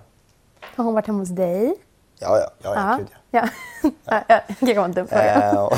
Har 0.76 0.84
hon 0.84 0.94
varit 0.94 1.08
hemma 1.08 1.20
hos 1.20 1.30
dig? 1.30 1.76
Ja, 2.20 2.40
ja, 2.40 2.50
ja, 2.64 2.76
ja, 2.76 2.98
gud, 2.98 3.08
ja. 3.32 3.48
ja. 4.06 4.24
ja. 4.28 4.40
Det 4.60 4.74
vara 4.74 4.86
en 4.86 4.94
dum 4.94 5.08
fråga. 5.08 5.52
Eh, 5.52 5.64
och- 5.64 5.74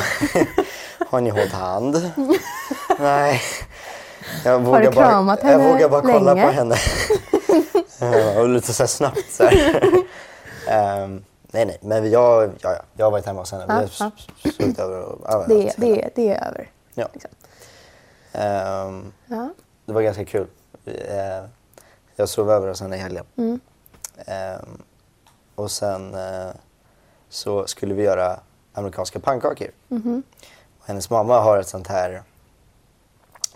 har 1.10 1.22
ni 1.22 1.29
hållit 1.29 1.51
hand? 1.53 2.12
Nej. 3.00 3.41
Jag 4.46 4.60
vågar 4.60 4.81
du 4.81 4.91
kramat 4.91 5.41
bara, 5.41 5.51
jag 5.51 5.60
henne 5.60 5.74
vågar 5.74 5.89
bara 5.89 6.01
kolla 6.01 6.34
länge? 6.34 6.46
på 6.46 6.51
henne. 6.51 6.75
Och 8.39 8.50
lite 8.50 8.74
så 8.74 8.88
snabbt 8.88 9.31
så 9.31 9.43
här. 9.43 9.84
Nej, 11.51 11.65
nej, 11.65 11.77
men 11.81 12.12
jag, 12.12 12.43
ja, 12.43 12.50
ja, 12.62 12.81
jag 12.96 13.05
har 13.05 13.12
varit 13.12 13.25
hemma. 13.25 13.46
Vi 13.51 13.58
har 13.65 14.12
sugit 14.51 14.79
över 14.79 15.01
och 15.01 15.27
överallt. 15.29 15.48
Det, 15.48 15.67
är- 15.70 15.74
det, 15.77 16.01
är- 16.03 16.10
det 16.15 16.29
är 16.34 16.48
över. 16.48 16.70
Ja. 16.93 17.08
Liksom. 17.13 17.31
Ehm, 18.31 19.13
Ja. 19.27 19.50
det 19.86 19.93
var 19.93 20.01
ganska 20.01 20.25
kul. 20.25 20.48
Vi, 20.84 20.91
eh, 21.10 21.43
jag 22.15 22.29
sov 22.29 22.51
över 22.51 22.67
hos 22.67 22.81
henne 22.81 22.96
i 22.96 23.00
helgen. 23.00 23.25
Mm. 23.38 23.60
Ehm, 24.25 24.81
och 25.55 25.72
sen 25.72 26.13
eh, 26.15 26.50
så 27.29 27.67
skulle 27.67 27.93
vi 27.93 28.03
göra 28.03 28.39
amerikanska 28.74 29.20
pannkakor. 29.20 29.67
Mhm. 29.88 30.24
Och 30.79 30.88
hennes 30.88 31.10
mamma 31.10 31.39
har 31.39 31.58
ett 31.58 31.67
sånt 31.67 31.88
här, 31.88 32.24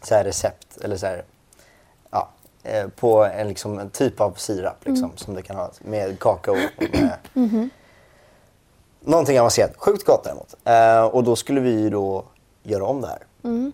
så 0.03 0.15
här 0.15 0.23
recept, 0.23 0.77
eller 0.83 0.97
så 0.97 1.05
här, 1.05 1.23
ja, 2.11 2.29
eh, 2.63 2.87
på 2.87 3.25
en, 3.25 3.47
liksom, 3.47 3.79
en 3.79 3.89
typ 3.89 4.21
av 4.21 4.31
sirap 4.33 4.85
liksom, 4.85 5.11
som 5.17 5.33
du 5.33 5.41
kan 5.41 5.55
ha 5.55 5.71
med 5.79 6.19
kakao 6.19 6.53
och 6.53 6.83
med 6.93 7.17
Mhm. 7.33 7.69
Någonting 9.05 9.39
avancerat. 9.39 9.71
Sjukt 9.77 10.05
gott 10.05 10.23
däremot. 10.23 10.55
Eh, 10.63 11.05
och 11.15 11.23
då 11.23 11.35
skulle 11.35 11.61
vi 11.61 11.89
då 11.89 12.25
göra 12.63 12.85
om 12.85 13.01
det 13.01 13.07
här 13.07 13.19
Mm. 13.43 13.73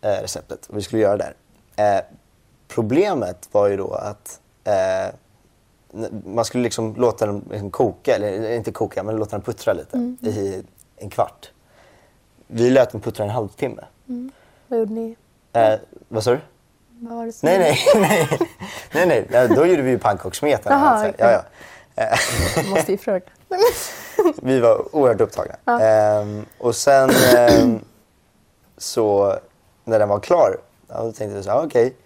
eh, 0.00 0.08
receptet. 0.22 0.66
Och 0.66 0.76
vi 0.76 0.82
skulle 0.82 1.02
göra 1.02 1.16
det 1.16 1.32
där. 1.76 1.96
Eh, 1.96 2.02
problemet 2.68 3.48
var 3.52 3.68
ju 3.68 3.76
då 3.76 3.94
att 3.94 4.40
eh, 4.64 5.14
man 6.24 6.44
skulle 6.44 6.62
liksom 6.64 6.94
låta 6.94 7.26
den 7.26 7.44
liksom 7.50 7.70
koka, 7.70 8.14
eller 8.16 8.50
inte 8.52 8.72
koka, 8.72 9.02
men 9.02 9.16
låta 9.16 9.30
den 9.30 9.40
puttra 9.42 9.72
lite 9.72 9.96
i 10.30 10.62
en 10.96 11.10
kvart. 11.10 11.50
Vi 12.46 12.70
lät 12.70 12.90
den 12.92 13.00
puttra 13.00 13.24
en 13.24 13.30
halvtimme. 13.30 13.84
Vad 14.68 14.78
gjorde 14.78 14.92
ni? 14.92 15.16
Eh, 15.52 15.74
vad 16.08 16.24
sa 16.24 16.30
du? 16.30 16.40
Vad 17.00 17.16
var 17.16 17.26
det 17.26 17.32
som 17.32 17.48
Nej, 17.48 17.58
nej, 17.58 17.78
nej, 18.94 19.06
nej, 19.06 19.26
nej. 19.30 19.48
Då 19.48 19.66
gjorde 19.66 19.82
vi 19.82 19.90
ju 19.90 19.98
pannkakssmeten. 19.98 20.72
Jaha, 20.72 20.88
alltså. 20.88 21.22
ja, 21.22 21.30
ja. 21.30 21.42
Eh, 22.02 22.70
måste 22.70 22.92
ju 22.92 22.98
fråga. 22.98 23.20
Vi 24.42 24.60
var 24.60 24.94
oerhört 24.96 25.20
upptagna. 25.20 25.54
Ja. 25.64 25.80
Ehm, 25.80 26.44
och 26.58 26.76
sen 26.76 27.10
ehm, 27.36 27.80
så 28.78 29.36
när 29.84 29.98
den 29.98 30.08
var 30.08 30.20
klar, 30.20 30.56
ja, 30.88 30.94
då 31.02 31.12
tänkte 31.12 31.36
vi 31.36 31.42
så 31.42 31.50
här, 31.50 31.66
okej. 31.66 31.96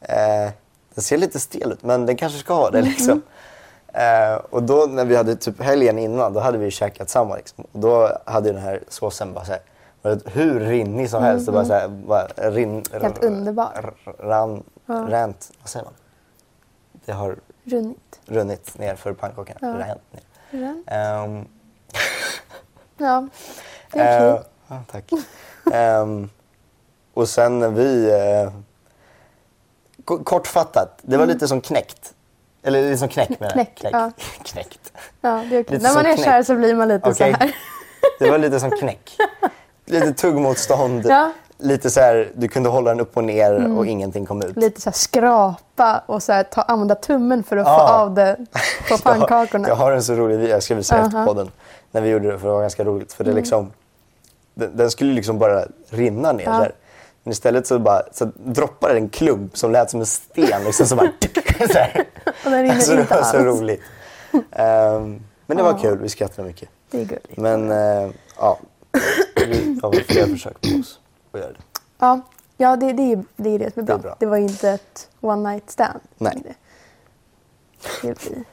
eh, 0.00 0.50
den 0.94 1.02
ser 1.04 1.18
lite 1.18 1.40
stel 1.40 1.72
ut, 1.72 1.82
men 1.82 2.06
den 2.06 2.16
kanske 2.16 2.38
ska 2.38 2.54
ha 2.54 2.70
det 2.70 2.82
liksom. 2.82 3.22
Eh, 3.92 4.34
och 4.50 4.62
då 4.62 4.86
när 4.90 5.04
vi 5.04 5.16
hade 5.16 5.36
typ 5.36 5.62
helgen 5.62 5.98
innan, 5.98 6.32
då 6.32 6.40
hade 6.40 6.58
vi 6.58 6.70
käkat 6.70 7.08
samma 7.10 7.36
liksom. 7.36 7.64
Och 7.72 7.78
då 7.80 8.18
hade 8.24 8.52
den 8.52 8.62
här 8.62 8.82
såsen 8.88 9.32
bara 9.32 9.44
så 9.44 9.52
här, 9.52 9.60
varit 10.02 10.22
hur 10.36 10.60
rinnig 10.60 11.10
som 11.10 11.22
helst. 11.22 11.48
Och 11.48 11.54
bara 11.54 11.64
så 11.64 11.72
här, 11.72 11.88
bara 11.88 12.26
rin, 12.50 12.84
Helt 12.92 13.24
underbar. 13.24 13.94
Ran, 14.18 14.62
ränt, 14.86 15.52
vad 15.60 15.68
säger 15.68 15.84
man? 15.84 15.94
Det 17.04 17.12
har 17.12 17.36
Runnit. 17.64 18.20
runnit 18.26 18.78
ner 18.78 18.94
för 18.94 19.12
pannkakorna. 19.12 19.58
Ja. 19.60 19.68
Ränt 19.68 20.02
ner. 20.12 20.22
Runt. 20.50 20.84
Ehm, 20.90 21.44
Ja, 22.96 23.28
det 23.92 23.98
är 23.98 24.18
okej. 24.30 24.38
Eh, 24.38 24.42
ja, 24.68 24.82
tack. 24.92 25.12
Ehm, 25.72 26.30
och 27.14 27.28
sen 27.28 27.58
när 27.58 27.68
vi... 27.68 28.10
Eh, 28.10 28.52
ko- 30.04 30.24
kortfattat, 30.24 30.98
det 31.02 31.16
var 31.16 31.26
lite 31.26 31.48
som 31.48 31.60
knäckt. 31.60 32.14
Eller 32.62 32.82
lite 32.82 32.98
som 32.98 33.08
knäck 33.08 33.28
menar 33.28 33.38
jag. 33.40 33.52
Mm. 33.52 33.64
Knäck, 33.66 33.78
Knäck. 33.78 33.92
ja. 33.94 34.10
Knäckt. 34.44 34.92
Ja, 35.20 35.44
det 35.50 35.56
är. 35.56 35.58
Lite 35.58 35.78
När 35.78 35.94
man 35.94 36.06
är 36.06 36.14
knäck. 36.14 36.26
kär 36.26 36.42
så 36.42 36.54
blir 36.56 36.74
man 36.74 36.88
lite 36.88 37.10
Okej. 37.10 37.32
så 37.32 37.38
här. 37.38 37.56
Det 38.18 38.30
var 38.30 38.38
lite 38.38 38.60
som 38.60 38.70
knäck. 38.70 39.16
Lite 39.84 40.12
tuggmotstånd. 40.14 41.06
Ja. 41.08 41.32
Mm. 41.60 41.68
Lite 41.68 41.90
så 41.90 42.00
här, 42.00 42.32
du 42.34 42.48
kunde 42.48 42.68
hålla 42.68 42.90
den 42.90 43.00
upp 43.00 43.16
och 43.16 43.24
ner 43.24 43.76
och 43.78 43.86
ingenting 43.86 44.26
kom 44.26 44.42
ut. 44.42 44.56
Lite 44.56 44.80
så 44.80 44.90
här 44.90 44.94
skrapa 44.94 46.02
och 46.06 46.22
så 46.22 46.32
här, 46.32 46.42
ta, 46.42 46.62
använda 46.62 46.94
tummen 46.94 47.42
för 47.42 47.56
att 47.56 47.66
få 47.66 47.70
Ah. 47.72 48.02
av 48.02 48.14
det 48.14 48.36
på 48.88 48.98
pankakorna. 48.98 49.68
Jag, 49.68 49.72
jag 49.78 49.84
har 49.84 49.92
en 49.92 50.02
så 50.02 50.14
rolig 50.14 50.38
video, 50.38 50.50
jag 50.50 50.62
ska 50.62 50.74
visa 50.74 50.98
efter 50.98 51.16
Aha. 51.16 51.26
podden. 51.26 51.50
När 51.92 52.00
vi 52.00 52.08
gjorde 52.08 52.32
det, 52.32 52.38
för 52.38 52.46
det 52.48 52.52
var 52.54 52.60
ganska 52.60 52.84
roligt. 52.84 53.12
För 53.12 53.24
det 53.24 53.32
liksom, 53.32 53.72
den, 54.54 54.76
den 54.76 54.90
skulle 54.90 55.12
liksom 55.12 55.38
bara 55.38 55.64
rinna 55.90 56.32
ner 56.32 56.46
Mm. 56.46 56.60
Ja. 56.62 56.68
Men 57.22 57.32
istället 57.32 57.66
så, 57.66 57.78
bara, 57.78 58.02
så 58.12 58.28
droppade 58.44 58.94
det 58.94 58.98
en 59.00 59.08
klump 59.08 59.56
som 59.56 59.72
lät 59.72 59.90
som 59.90 60.00
en 60.00 60.06
sten. 60.06 60.64
Liksom, 60.64 60.86
så 60.86 60.96
bara, 60.96 61.10
så 61.72 61.78
här. 61.78 62.04
Och 62.44 62.50
den 62.50 62.62
rinner 62.62 62.74
Alltså, 62.74 62.94
det 62.94 63.00
inte 63.00 63.14
var 63.14 63.22
så 63.22 63.36
alls. 63.36 63.46
roligt. 63.46 63.80
Ehm, 64.52 65.22
men 65.46 65.56
det 65.56 65.62
var 65.62 65.78
kul, 65.78 65.98
vi 65.98 66.08
skrattade 66.08 66.48
mycket. 66.48 66.68
Det 66.90 67.00
är 67.00 67.04
gulligt. 67.04 67.36
Men 67.36 67.70
eh, 67.70 68.10
ja, 68.38 68.58
vi 69.46 69.80
har 69.82 69.92
fler 69.92 70.26
försök 70.26 70.60
på 70.60 70.68
oss 70.80 70.98
att 71.32 71.40
göra 71.40 71.52
det. 71.52 71.58
Ja, 71.98 72.20
ja 72.56 72.76
det, 72.76 72.92
det, 72.92 73.12
är, 73.12 73.24
det 73.36 73.50
är 73.50 73.58
det 73.58 73.74
som 73.74 73.82
är 73.82 73.86
bra. 73.86 73.96
Det 73.96 74.00
är 74.00 74.02
bra. 74.02 74.16
Det 74.18 74.26
var 74.26 74.36
ju 74.36 74.42
inte 74.42 74.70
ett 74.70 75.08
one 75.20 75.50
night 75.50 75.70
stand. 75.70 76.00
Nej. 76.18 76.42
Det, 76.44 76.54
det 78.08 78.18
blir, 78.20 78.44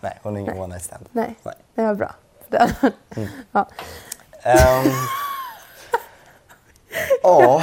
Nej, 0.00 0.18
hon 0.22 0.36
är 0.36 0.40
ingen 0.40 0.58
one 0.58 0.66
night 0.66 0.84
stand. 0.84 1.06
nej, 1.12 1.34
Nej. 1.42 1.54
det 1.74 1.82
var 1.86 1.94
bra. 1.94 2.14
Det, 2.48 2.74
ja. 3.52 3.66
Ehm, 4.42 4.84
Ja, 7.22 7.62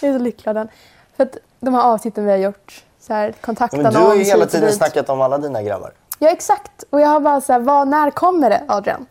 Jag 0.00 0.10
är 0.10 0.12
så 0.12 0.24
lycklig 0.24 0.48
av 0.48 0.54
den. 0.54 0.68
För 1.16 1.24
att 1.24 1.36
de 1.60 1.74
här 1.74 1.82
avsnitten 1.82 2.24
vi 2.24 2.30
har 2.30 2.38
gjort, 2.38 2.84
så 3.00 3.12
här, 3.14 3.32
kontaktannons 3.32 3.94
men 3.94 4.02
du 4.02 4.08
har 4.08 4.14
ju 4.14 4.22
hela 4.22 4.44
och 4.44 4.50
tiden 4.50 4.66
dit. 4.66 4.76
snackat 4.76 5.08
om 5.08 5.20
alla 5.20 5.38
dina 5.38 5.62
grabbar. 5.62 5.92
Ja, 6.18 6.28
exakt. 6.28 6.84
Och 6.90 7.00
jag 7.00 7.08
har 7.08 7.20
bara 7.20 7.40
så 7.40 7.52
här, 7.52 7.60
vad, 7.60 7.88
när 7.88 8.10
kommer 8.10 8.50
det, 8.50 8.64
Adrian? 8.68 9.06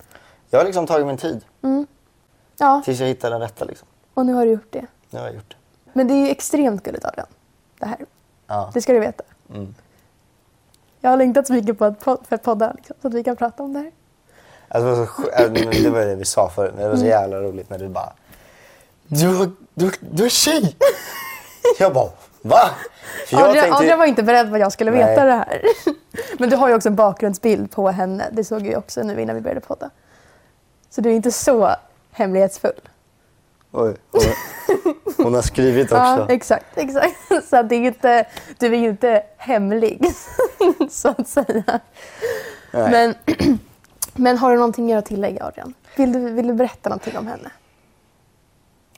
Jag 0.49 0.59
har 0.59 0.65
liksom 0.65 0.87
tagit 0.87 1.07
min 1.07 1.17
tid 1.17 1.41
Ja, 2.57 2.81
tills 2.85 2.99
jag 2.99 3.07
hittar 3.07 3.31
den 3.31 3.39
rätta. 3.41 3.65
Liksom. 3.65 3.87
Och 4.19 4.25
nu 4.25 4.33
har 4.33 4.45
du 4.45 4.51
gjort 4.51 4.67
det. 4.71 4.85
Nu 5.09 5.19
har 5.19 5.25
jag 5.25 5.35
gjort 5.35 5.49
det. 5.49 5.55
Men 5.93 6.07
det 6.07 6.13
är 6.13 6.25
ju 6.25 6.29
extremt 6.29 6.83
gulligt, 6.83 7.05
Adrian. 7.05 7.27
Det 7.79 7.85
här. 7.85 7.97
Ja. 8.47 8.71
Det 8.73 8.81
ska 8.81 8.93
du 8.93 8.99
veta. 8.99 9.23
Mm. 9.53 9.75
Jag 11.01 11.09
har 11.09 11.17
längtat 11.17 11.47
så 11.47 11.53
mycket 11.53 11.77
på 11.77 11.85
att 11.85 11.99
pod- 12.05 12.27
för 12.27 12.35
att 12.35 12.43
podda, 12.43 12.73
liksom, 12.75 12.95
så 13.01 13.07
att 13.07 13.13
vi 13.13 13.23
kan 13.23 13.35
prata 13.35 13.63
om 13.63 13.73
det 13.73 13.79
här. 13.79 13.91
Alltså, 14.67 14.89
det, 14.91 14.95
var 14.95 15.05
så, 15.05 15.43
äh, 15.43 15.51
det 15.83 15.89
var 15.89 15.99
det 15.99 16.15
vi 16.15 16.25
sa 16.25 16.49
förut, 16.49 16.71
men 16.75 16.83
det 16.83 16.87
var 16.89 16.95
Mm. 16.95 16.99
så 17.05 17.07
jävla 17.09 17.41
roligt 17.41 17.69
när 17.69 17.77
du 17.79 17.87
bara 17.89 18.13
Du, 19.07 19.27
har- 19.27 19.51
du, 19.73 19.91
du 19.99 20.25
är 20.25 20.29
tjej! 20.29 20.75
jag 21.79 21.93
bara 21.93 22.09
va? 22.41 22.69
För 23.27 23.37
jag 23.55 23.69
tänkte, 23.77 23.95
var 23.95 24.05
inte 24.05 24.23
beredd 24.23 24.49
på 24.49 24.55
att 24.55 24.61
jag 24.61 24.71
skulle 24.71 24.91
veta 24.91 25.07
Nej. 25.07 25.25
det 25.25 25.31
här. 25.31 25.61
Men 26.39 26.49
du 26.49 26.55
har 26.55 26.69
ju 26.69 26.75
också 26.75 26.89
en 26.89 26.95
bakgrundsbild 26.95 27.71
på 27.71 27.89
henne. 27.89 28.29
Det 28.31 28.43
såg 28.43 28.67
jag 28.67 28.77
också 28.77 29.03
nu 29.03 29.21
innan 29.21 29.35
vi 29.35 29.41
började 29.41 29.61
podda. 29.61 29.89
Så 30.89 31.01
du 31.01 31.09
är 31.09 31.13
inte 31.13 31.31
så 31.31 31.75
hemlighetsfull. 32.11 32.81
Oj, 33.71 33.95
hon, 34.11 34.21
hon 35.17 35.33
har 35.33 35.41
skrivit 35.41 35.85
också. 35.91 35.95
Ja, 35.95 36.29
exakt. 36.29 36.77
exakt. 36.77 37.49
Så 37.49 37.63
det 37.63 37.75
är 37.75 37.87
inte, 37.87 38.27
du 38.57 38.67
är 38.67 38.79
ju 38.79 38.89
inte 38.89 39.23
hemlig, 39.37 40.05
så 40.89 41.09
att 41.09 41.27
säga. 41.27 41.79
Nej. 42.73 42.91
Men, 42.91 43.15
men 44.13 44.37
har 44.37 44.51
du 44.51 44.55
någonting 44.55 44.93
att 44.93 45.05
tillägga, 45.05 45.45
Adrian? 45.45 45.73
Vill 45.95 46.11
du, 46.11 46.31
vill 46.31 46.47
du 46.47 46.53
berätta 46.53 46.89
någonting 46.89 47.17
om 47.17 47.27
henne? 47.27 47.51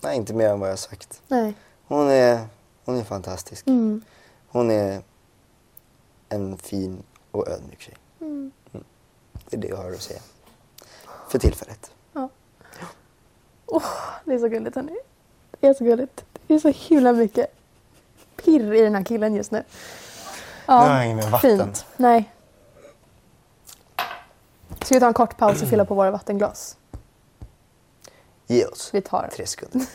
Nej, 0.03 0.17
inte 0.17 0.33
mer 0.33 0.49
än 0.49 0.59
vad 0.59 0.69
jag 0.69 0.73
har 0.73 0.77
sagt. 0.77 1.21
Nej. 1.27 1.53
Hon 1.87 2.09
är, 2.09 2.39
hon 2.85 2.97
är 2.97 3.03
fantastisk. 3.03 3.67
Mm. 3.67 4.01
Hon 4.47 4.71
är 4.71 5.01
en 6.29 6.57
fin 6.57 7.03
och 7.31 7.47
ödmjuk 7.47 7.81
tjej. 7.81 7.95
Mm. 8.21 8.51
Det 9.49 9.57
är 9.57 9.61
det 9.61 9.67
jag 9.67 9.77
har 9.77 9.91
att 9.91 10.01
säga. 10.01 10.21
För 11.29 11.39
tillfället. 11.39 11.91
Det 14.31 14.35
är 14.35 14.39
så 14.39 14.47
gulligt, 14.47 14.75
hörni. 14.75 14.97
Det 15.59 15.67
är 15.67 15.73
så 15.73 15.83
gulligt. 15.83 16.25
Det 16.47 16.53
är 16.53 16.59
så 16.59 16.67
himla 16.69 17.13
mycket 17.13 17.53
pirr 18.35 18.73
i 18.73 18.81
den 18.81 18.95
här 18.95 19.03
killen 19.03 19.35
just 19.35 19.51
nu. 19.51 19.63
Nu 20.67 20.73
har 20.73 20.95
jag 20.95 21.05
inget 21.05 21.25
mer 21.25 21.31
vatten. 21.31 21.57
Fint. 21.57 21.85
Nej. 21.97 22.31
Ska 24.81 24.95
vi 24.95 24.99
ta 24.99 25.07
en 25.07 25.13
kort 25.13 25.37
paus 25.37 25.61
och 25.61 25.67
fylla 25.67 25.85
på 25.85 25.95
våra 25.95 26.11
vattenglas? 26.11 26.77
Ge 28.47 28.65
oss 28.65 28.89
Vi 28.93 29.01
tar 29.01 29.29
tre 29.33 29.45
sekunder. 29.45 29.87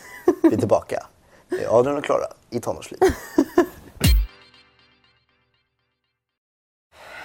Vi 0.42 0.54
är 0.54 0.58
tillbaka. 0.58 1.06
Det 1.48 1.64
är 1.64 1.78
Adrian 1.78 1.98
och 1.98 2.04
Klara 2.04 2.26
i 2.50 2.60
tonårslivet. 2.60 3.12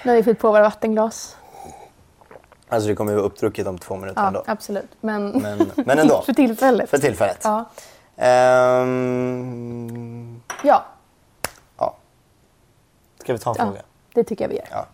Nu 0.04 0.12
har 0.12 0.16
vi 0.16 0.24
fyllt 0.24 0.40
på 0.40 0.52
våra 0.52 0.64
vattenglas. 0.64 1.38
Alltså 2.72 2.90
det 2.90 2.96
kommer 2.96 3.12
ju 3.12 3.16
vara 3.18 3.26
uppdrucket 3.26 3.68
om 3.68 3.78
två 3.78 3.96
minuter 3.96 4.22
Ja, 4.22 4.28
ändå. 4.28 4.44
absolut. 4.48 4.90
Men, 5.02 5.30
Men, 5.32 5.72
men 5.76 6.00
ändå. 6.00 6.22
för 6.26 6.34
tillfället. 6.34 6.90
För 6.90 6.98
tillfället. 6.98 7.40
Ja. 7.44 7.70
Ehm, 8.82 10.42
ja, 10.64 10.86
ja. 11.78 11.96
Ska 13.20 13.34
vi 13.34 13.40
ta 13.40 13.50
en 13.50 13.56
ja, 13.60 13.66
fråga? 13.66 13.82
det 14.14 14.24
tycker 14.24 14.44
jag 14.44 14.50
vi 14.50 14.56
gör. 14.56 14.68
Ja. 14.72 14.86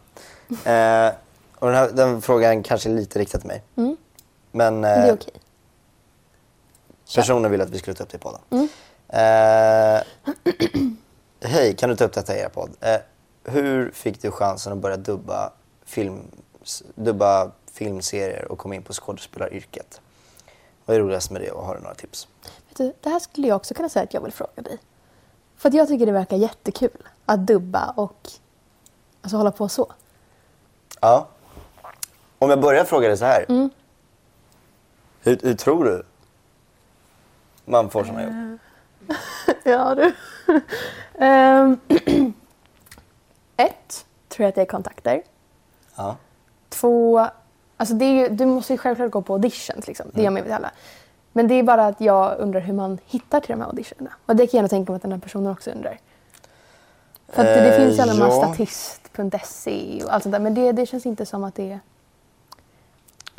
Eh, 0.71 1.13
och 1.59 1.67
den, 1.67 1.75
här, 1.75 1.91
den 1.91 2.21
frågan 2.21 2.63
kanske 2.63 2.89
är 2.89 2.93
lite 2.93 3.19
riktad 3.19 3.37
till 3.39 3.47
mig. 3.47 3.63
Men 3.75 3.97
Men 4.51 4.83
eh, 4.83 4.91
Mm. 4.91 5.01
det 5.05 5.09
är 5.09 5.13
okej. 5.13 5.33
personen 7.15 7.51
vill 7.51 7.61
att 7.61 7.69
vi 7.69 7.77
skulle 7.79 7.93
ta 7.95 8.03
upp 8.03 8.09
det 8.09 8.15
i 8.17 8.19
podden. 8.19 8.41
Mm. 8.49 8.67
Eh, 9.09 10.01
Hej, 11.49 11.75
kan 11.75 11.89
du 11.89 11.95
ta 11.95 12.03
upp 12.05 12.13
detta 12.13 12.37
i 12.37 12.39
er 12.39 12.49
podd? 12.49 12.69
Eh, 12.81 12.95
hur 13.43 13.91
fick 13.91 14.21
du 14.21 14.31
chansen 14.31 14.73
att 14.73 14.79
börja 14.79 14.97
dubba 14.97 15.51
film, 15.85 16.19
dubba 16.95 17.51
filmserier 17.77 18.51
och 18.51 18.57
komma 18.57 18.75
in 18.75 18.83
på 18.83 18.93
skådespelaryrket. 18.93 20.01
Vad 20.85 20.95
är 20.95 21.01
roligast 21.01 21.31
med 21.31 21.41
det 21.41 21.51
och 21.51 21.65
har 21.65 21.75
du 21.75 21.81
några 21.81 21.95
tips? 21.95 22.27
Vet 22.67 22.77
du, 22.77 22.93
det 23.01 23.09
här 23.09 23.19
skulle 23.19 23.47
jag 23.47 23.55
också 23.55 23.73
kunna 23.73 23.89
säga 23.89 24.03
att 24.03 24.13
jag 24.13 24.21
vill 24.21 24.31
fråga 24.31 24.61
dig. 24.61 24.77
För 25.57 25.69
att 25.69 25.75
jag 25.75 25.87
tycker 25.87 26.05
det 26.05 26.11
verkar 26.11 26.37
jättekul 26.37 27.07
att 27.25 27.47
dubba 27.47 27.93
och 27.95 28.29
alltså, 29.21 29.37
hålla 29.37 29.51
på 29.51 29.69
så. 29.69 29.93
Ja. 31.01 31.27
Om 32.39 32.49
jag 32.49 32.61
börjar 32.61 32.85
fråga 32.85 33.07
dig 33.07 33.17
så 33.17 33.25
här. 33.25 33.45
Mm. 33.49 33.69
Hur, 35.21 35.39
hur 35.43 35.53
tror 35.53 35.85
du 35.85 36.03
man 37.65 37.89
får 37.89 38.03
såna 38.03 38.23
jobb? 38.23 38.59
ja 39.63 39.95
du. 39.95 40.13
Ehm, 41.19 41.79
ett, 43.57 44.05
tror 44.27 44.43
jag 44.43 44.49
att 44.49 44.55
det 44.55 44.61
är 44.61 44.65
kontakter. 44.65 45.23
Ja. 45.95 46.15
Två, 46.69 47.27
alltså 47.77 47.95
det 47.95 48.05
är 48.05 48.11
ju, 48.13 48.29
du 48.29 48.45
måste 48.45 48.73
ju 48.73 48.77
självklart 48.77 49.11
gå 49.11 49.21
på 49.21 49.33
auditions 49.33 49.87
liksom. 49.87 50.05
Det 50.13 50.21
gör 50.23 50.31
man 50.31 50.45
ju 50.45 50.51
alla. 50.51 50.71
Men 51.33 51.47
det 51.47 51.53
är 51.55 51.63
bara 51.63 51.85
att 51.87 52.01
jag 52.01 52.39
undrar 52.39 52.59
hur 52.59 52.73
man 52.73 52.97
hittar 53.05 53.39
till 53.39 53.51
de 53.51 53.61
här 53.61 53.67
auditionerna. 53.67 54.11
Och 54.25 54.35
det 54.35 54.47
kan 54.47 54.57
jag 54.57 54.63
nog 54.63 54.69
tänka 54.69 54.91
mig 54.91 54.95
att 54.95 55.01
den 55.01 55.11
här 55.11 55.19
personen 55.19 55.51
också 55.51 55.71
undrar. 55.71 55.99
För 57.29 57.41
att 57.41 57.47
det 57.47 57.75
Eh, 57.75 57.79
finns 57.81 57.97
ju 57.97 58.01
alla 58.01 58.13
de 58.13 58.21
här 58.21 58.29
ja. 58.29 58.53
statist.se 58.53 60.03
och 60.03 60.13
allt 60.13 60.23
sånt 60.23 60.33
där. 60.33 60.39
Men 60.39 60.53
det, 60.53 60.71
det 60.71 60.85
känns 60.85 61.05
inte 61.05 61.25
som 61.25 61.43
att 61.43 61.55
det 61.55 61.63
är 61.71 61.79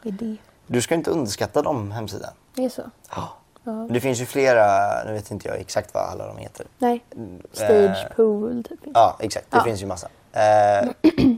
det. 0.03 0.09
Är 0.09 0.13
det. 0.13 0.37
Du 0.67 0.83
ska 0.83 0.95
inte 0.95 1.11
underskatta 1.11 1.63
de 1.63 1.91
hemsidan. 1.93 2.31
det 2.55 2.65
är 2.65 2.69
så. 2.69 2.83
Ja. 3.11 3.29
Ja. 3.65 3.87
Det 3.91 4.01
finns 4.01 4.21
ju 4.21 4.27
flera, 4.27 4.65
nu 5.05 5.13
vet 5.13 5.31
inte 5.31 5.49
jag 5.49 5.57
exakt 5.61 5.95
vad 5.95 6.03
alla 6.05 6.27
de 6.27 6.37
heter. 6.37 6.67
Nej. 6.79 7.05
Eh, 7.11 7.19
Stage 7.53 8.17
pool 8.17 8.65
typ. 8.69 8.79
Ja, 8.95 9.17
exakt. 9.21 9.51
Det 9.51 9.57
Ja. 9.57 9.65
finns 9.65 9.83
ju 9.83 9.87
massa. 9.87 10.09
Eh, 10.33 10.89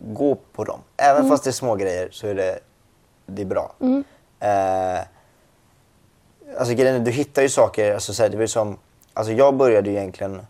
gå 0.00 0.34
på 0.52 0.64
dem. 0.64 0.80
Även 0.96 1.16
Mm. 1.20 1.30
fast 1.30 1.44
det 1.44 1.50
är 1.50 1.52
små 1.52 1.74
grejer 1.74 2.08
så 2.12 2.26
är 2.26 2.34
det, 2.34 2.58
det 3.26 3.42
är 3.42 3.46
bra. 3.46 3.72
Eh, 4.40 5.00
alltså 6.58 6.74
grejen 6.74 6.94
är, 6.94 7.00
du 7.00 7.10
hittar 7.10 7.42
ju 7.42 7.48
saker, 7.48 7.94
alltså, 7.94 8.14
så 8.14 8.22
här, 8.22 8.30
det 8.30 8.36
var 8.36 8.42
ju 8.42 8.48
som, 8.48 8.78
alltså 9.14 9.32
jag 9.32 9.54
började 9.56 9.90
ju 9.90 9.96
egentligen, 9.96 10.40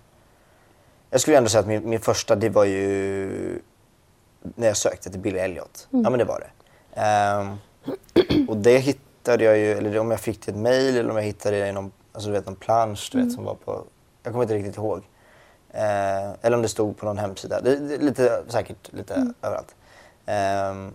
jag 1.11 1.21
skulle 1.21 1.37
ändå 1.37 1.49
säga 1.49 1.61
att 1.61 1.67
min, 1.67 1.89
min 1.91 2.01
första 2.01 2.37
det 2.37 2.49
var 2.49 2.65
ju 2.65 3.63
när 4.55 4.67
jag 4.67 4.77
sökte 4.77 5.11
till 5.11 5.21
Billy 5.21 5.39
Elliot. 5.39 5.89
Mm. 5.93 6.05
Ja 6.05 6.11
men 6.11 6.19
det 6.19 6.25
var 6.25 6.41
det. 6.41 6.51
Ehm, 7.01 7.57
och 8.49 8.57
det 8.57 8.79
hittade 8.79 9.45
jag 9.45 9.59
ju, 9.59 9.73
eller 9.73 9.99
om 9.99 10.11
jag 10.11 10.21
fick 10.21 10.41
till 10.41 10.55
ett 10.55 10.61
mail 10.61 10.97
eller 10.97 11.11
om 11.11 11.17
jag 11.17 11.25
hittade 11.25 11.61
det 11.61 11.69
i 11.69 11.73
någon, 11.73 11.93
alltså 12.13 12.29
du 12.29 12.33
vet 12.33 12.47
någon 12.47 12.57
plansch 12.57 13.09
du 13.13 13.19
Mm. 13.19 13.29
vet 13.29 13.35
som 13.37 13.45
var 13.45 13.55
på, 13.55 13.85
jag 14.23 14.33
kommer 14.33 14.43
inte 14.45 14.55
riktigt 14.55 14.77
ihåg. 14.77 15.03
Eh, 15.73 16.31
eller 16.43 16.57
om 16.57 16.63
det 16.63 16.69
stod 16.69 16.97
på 16.97 17.07
någon 17.07 17.19
hemsida. 17.19 17.61
Det, 17.61 17.77
det, 17.77 17.97
lite, 17.97 18.43
säkert 18.49 18.93
lite 18.93 19.15
Mm. 19.15 19.35
överallt. 19.43 19.75
Ehm, 20.27 20.95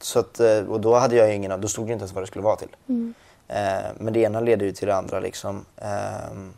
så 0.00 0.18
att, 0.18 0.40
eh, 0.40 0.58
och 0.58 0.80
då 0.80 0.94
hade 0.94 1.16
jag 1.16 1.34
ingen, 1.34 1.60
då 1.60 1.68
stod 1.68 1.86
det 1.86 1.92
inte 1.92 2.02
ens 2.02 2.12
vad 2.12 2.22
det 2.22 2.26
skulle 2.26 2.44
vara 2.44 2.56
till. 2.56 2.76
Mm. 2.88 3.14
Eh, 3.48 3.90
men 3.98 4.12
det 4.12 4.20
ena 4.20 4.40
leder 4.40 4.66
ju 4.66 4.72
till 4.72 4.88
det 4.88 4.94
andra 4.96 5.20
liksom. 5.20 5.64
Ehm, 5.76 6.52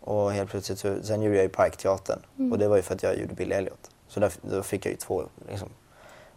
och 0.00 0.32
helt 0.32 0.50
plötsligt 0.50 0.78
så, 0.78 0.96
sen 1.02 1.22
gjorde 1.22 1.36
jag 1.36 1.42
ju 1.42 1.48
Parkteatern 1.48 2.18
Mm. 2.38 2.52
och 2.52 2.58
det 2.58 2.68
var 2.68 2.76
ju 2.76 2.82
för 2.82 2.94
att 2.94 3.02
jag 3.02 3.18
gjorde 3.18 3.34
Billy 3.34 3.54
Elliot. 3.54 3.90
Så 4.08 4.20
där, 4.20 4.32
då 4.42 4.62
fick 4.62 4.86
jag 4.86 4.90
ju 4.90 4.96
två 4.96 5.22
liksom. 5.48 5.68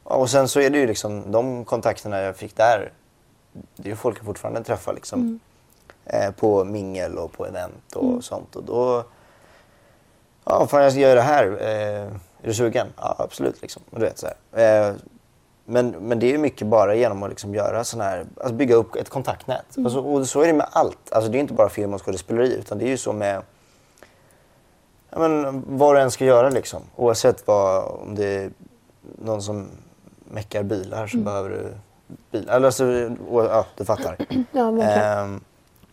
Och 0.03 0.29
sen 0.29 0.47
så 0.47 0.59
är 0.59 0.69
det 0.69 0.77
ju 0.77 0.87
liksom 0.87 1.31
de 1.31 1.65
kontakterna 1.65 2.21
jag 2.21 2.35
fick 2.35 2.55
där, 2.57 2.91
det 3.75 3.83
är 3.83 3.89
ju 3.89 3.95
folk 3.95 4.17
jag 4.17 4.25
fortfarande 4.25 4.63
träffar 4.63 4.93
liksom. 4.93 5.19
Mm. 5.19 5.39
Eh, 6.05 6.31
på 6.31 6.63
mingel 6.63 7.17
och 7.17 7.31
på 7.31 7.45
event 7.45 7.95
och 7.95 8.23
sånt. 8.23 8.55
Och 8.55 8.63
då, 8.63 9.03
ja 10.45 10.67
fan 10.67 10.83
jag 10.83 10.91
ska 10.91 11.01
göra 11.01 11.15
det 11.15 11.21
här. 11.21 11.45
Eh, 11.61 12.07
är 12.41 12.47
du 12.47 12.53
sugen? 12.53 12.87
Ja 12.97 13.15
absolut 13.19 13.61
liksom. 13.61 13.81
Du 13.89 14.01
vet, 14.01 14.17
så. 14.17 14.27
Eh, 14.57 14.93
men, 15.65 15.89
men 15.89 16.19
det 16.19 16.25
är 16.25 16.31
ju 16.31 16.37
mycket 16.37 16.67
bara 16.67 16.95
genom 16.95 17.23
att 17.23 17.29
liksom 17.29 17.55
göra 17.55 17.83
sån 17.83 18.01
här, 18.01 18.25
alltså 18.37 18.53
bygga 18.53 18.75
upp 18.75 18.95
ett 18.95 19.09
kontaktnät. 19.09 19.65
Alltså, 19.77 19.99
och 19.99 20.27
så 20.27 20.41
är 20.41 20.47
det 20.47 20.53
med 20.53 20.67
allt. 20.71 21.11
Alltså 21.11 21.31
det 21.31 21.37
är 21.37 21.39
inte 21.39 21.53
bara 21.53 21.69
film 21.69 21.93
och 21.93 22.05
skådespeleri 22.05 22.53
utan 22.55 22.77
det 22.77 22.85
är 22.85 22.89
ju 22.89 22.97
så 22.97 23.13
med 23.13 23.41
ja, 25.09 25.19
men, 25.19 25.63
vad 25.67 25.95
du 25.95 25.99
än 25.99 26.11
ska 26.11 26.25
göra 26.25 26.49
liksom. 26.49 26.81
Oavsett 26.95 27.47
vad, 27.47 27.83
om 27.83 28.15
det 28.15 28.25
är 28.25 28.51
någon 29.01 29.41
som 29.41 29.67
meckar 30.31 30.63
bilar 30.63 31.07
så 31.07 31.17
behöver 31.17 31.49
du 31.49 31.73
bilar. 32.31 32.61
Alltså, 32.61 32.85
och, 33.29 33.43
ja, 33.43 33.65
du 33.77 33.85
fattar. 33.85 34.17
Ja. 34.51 34.81
Ehm, 34.81 35.41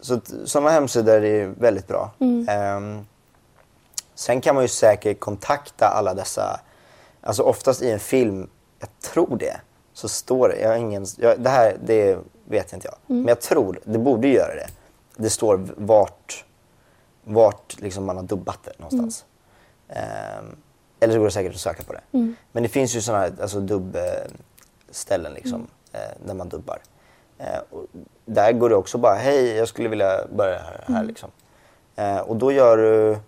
så 0.01 0.15
att, 0.15 0.33
sådana 0.45 0.71
hemsidor 0.71 1.25
är 1.25 1.47
väldigt 1.47 1.89
bra. 1.89 2.11
Ehm, 2.49 3.07
sen 4.19 4.41
kan 4.41 4.55
man 4.55 4.65
ju 4.65 4.69
säkert 4.69 5.21
kontakta 5.21 5.87
alla 5.87 6.15
dessa, 6.15 6.61
alltså 7.21 7.43
oftast 7.43 7.83
i 7.83 7.91
en 7.91 7.99
film, 7.99 8.51
jag 8.79 8.89
tror 9.01 9.37
det, 9.37 9.61
så 9.93 10.09
står 10.09 10.49
det, 10.49 10.61
jag 10.61 10.69
har 10.69 10.77
ingen, 10.77 11.07
jag, 11.19 11.41
det 11.41 11.51
här 11.51 11.77
det 11.85 12.19
vet 12.45 12.73
inte 12.73 12.89
jag, 12.89 13.17
men 13.17 13.29
jag 13.29 13.41
tror, 13.41 13.81
det 13.85 13.99
borde 13.99 14.29
göra 14.29 14.55
det. 14.55 14.67
Det 15.17 15.31
står 15.31 15.69
vart, 15.77 16.45
vart 17.25 17.81
liksom 17.81 18.05
man 18.05 18.17
har 18.17 18.23
dubbat 18.23 18.59
det 18.65 18.73
någonstans. 18.79 19.25
Ehm, 19.89 20.57
eller 21.01 21.13
så 21.13 21.19
går 21.19 21.27
det 21.27 21.33
säkert 21.33 21.55
att 21.55 21.61
söka 21.61 21.83
på 21.83 21.93
det. 21.93 22.01
Men 22.53 22.63
det 22.63 22.69
finns 22.69 22.97
ju 22.97 23.01
sådana 23.01 23.23
här 23.23 23.33
alltså, 23.43 23.61
dubbställen 23.61 25.33
liksom, 25.33 25.67
eh, 25.93 26.27
där 26.27 26.35
man 26.35 26.49
dubbar. 26.49 26.79
Eh, 27.39 27.47
där 28.25 28.53
går 28.53 28.69
det 28.69 28.77
också 28.77 28.99
bara, 28.99 29.15
hej 29.15 29.57
jag 29.57 29.69
skulle 29.69 29.89
vilja 29.89 30.27
börja 30.37 30.59
här. 30.59 30.85
här 30.87 31.05
liksom. 31.05 31.31
eh, 31.97 32.19
och 32.19 32.37
då 32.37 32.53
gör 32.53 32.77
du 32.77 33.19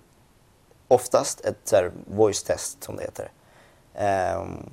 oftast 0.90 1.40
ett 1.44 1.56
så 1.64 1.76
här, 1.76 1.90
voice 2.06 2.42
test 2.42 2.84
som 2.84 2.96
det 2.96 3.02
heter. 3.02 3.30
Ehm, 3.94 4.70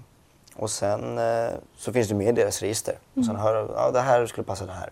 och 0.55 0.69
sen 0.69 1.17
eh, 1.17 1.49
så 1.77 1.93
finns 1.93 2.07
du 2.07 2.15
med 2.15 2.27
i 2.27 2.31
deras 2.41 2.61
register. 2.61 2.95
Och 3.13 3.25
sen 3.25 3.35
hör 3.35 3.55
du, 3.63 3.73
ja 3.75 3.91
det 3.91 3.99
här 4.01 4.25
skulle 4.25 4.45
passa 4.45 4.65
det 4.65 4.71
här. 4.71 4.89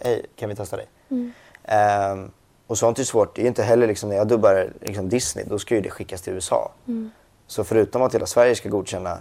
Hej, 0.00 0.26
kan 0.36 0.48
vi 0.48 0.54
testa 0.56 0.76
dig? 0.76 0.86
Ehm, 1.64 2.30
och 2.66 2.78
sånt 2.78 2.98
är 2.98 3.04
svårt. 3.04 3.36
Det 3.36 3.42
är 3.42 3.46
inte 3.46 3.62
heller 3.62 3.86
liksom, 3.86 4.08
när 4.08 4.16
jag 4.16 4.28
dubbar 4.28 4.70
liksom 4.80 5.08
Disney, 5.08 5.44
då 5.48 5.58
ska 5.58 5.74
ju 5.74 5.80
det 5.80 5.90
skickas 5.90 6.22
till 6.22 6.32
USA. 6.32 6.72
Så 7.46 7.64
förutom 7.64 8.02
att 8.02 8.14
hela 8.14 8.26
Sverige 8.26 8.54
ska 8.54 8.68
godkänna 8.68 9.18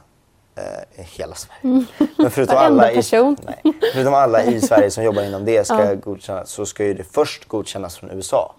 eh, 0.56 0.63
hela 0.95 1.36
Sverige. 1.36 1.86
Men 2.17 2.32
förutom 2.32 2.58
alla, 2.58 2.91
i, 2.91 2.95
nej, 3.43 3.74
förutom 3.93 4.13
alla 4.13 4.43
i 4.43 4.62
Sverige 4.62 4.91
som 4.91 5.04
jobbar 5.04 5.24
inom 5.24 5.45
det 5.45 5.67
ska 5.67 5.86
Ja. 5.86 5.95
godkännas 5.95 6.50
så 6.50 6.65
ska 6.65 6.86
ju 6.86 6.93
det 6.93 7.04
först 7.04 7.45
godkännas 7.48 7.98
från 7.98 8.12
USA. 8.12 8.54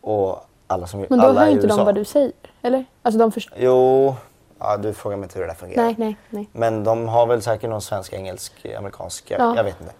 Och 0.00 0.46
alla 0.72 0.86
som 0.86 1.06
Men 1.10 1.18
då 1.18 1.26
alla 1.26 1.40
hör 1.40 1.48
inte 1.50 1.66
de 1.66 1.84
vad 1.84 1.94
du 1.94 2.04
säger, 2.04 2.32
eller? 2.62 2.84
Alltså 3.02 3.18
de 3.18 3.32
förstår... 3.32 3.58
Jo, 3.60 4.14
ja, 4.58 4.76
du 4.76 4.92
frågar 4.94 5.16
mig 5.16 5.24
inte 5.24 5.38
hur 5.38 5.46
det 5.46 5.50
där 5.50 5.54
fungerar. 5.54 5.82
Nej, 5.84 5.94
nej, 5.98 6.16
nej. 6.30 6.48
Men 6.52 6.84
de 6.84 7.08
har 7.08 7.26
väl 7.26 7.42
säkert 7.42 7.70
någon 7.70 7.82
svensk, 7.82 8.12
engelsk, 8.12 8.66
amerikansk, 8.78 9.30
jag, 9.30 9.40
Ja. 9.40 9.56
jag 9.56 9.64
vet 9.64 9.80
inte. 9.80 9.92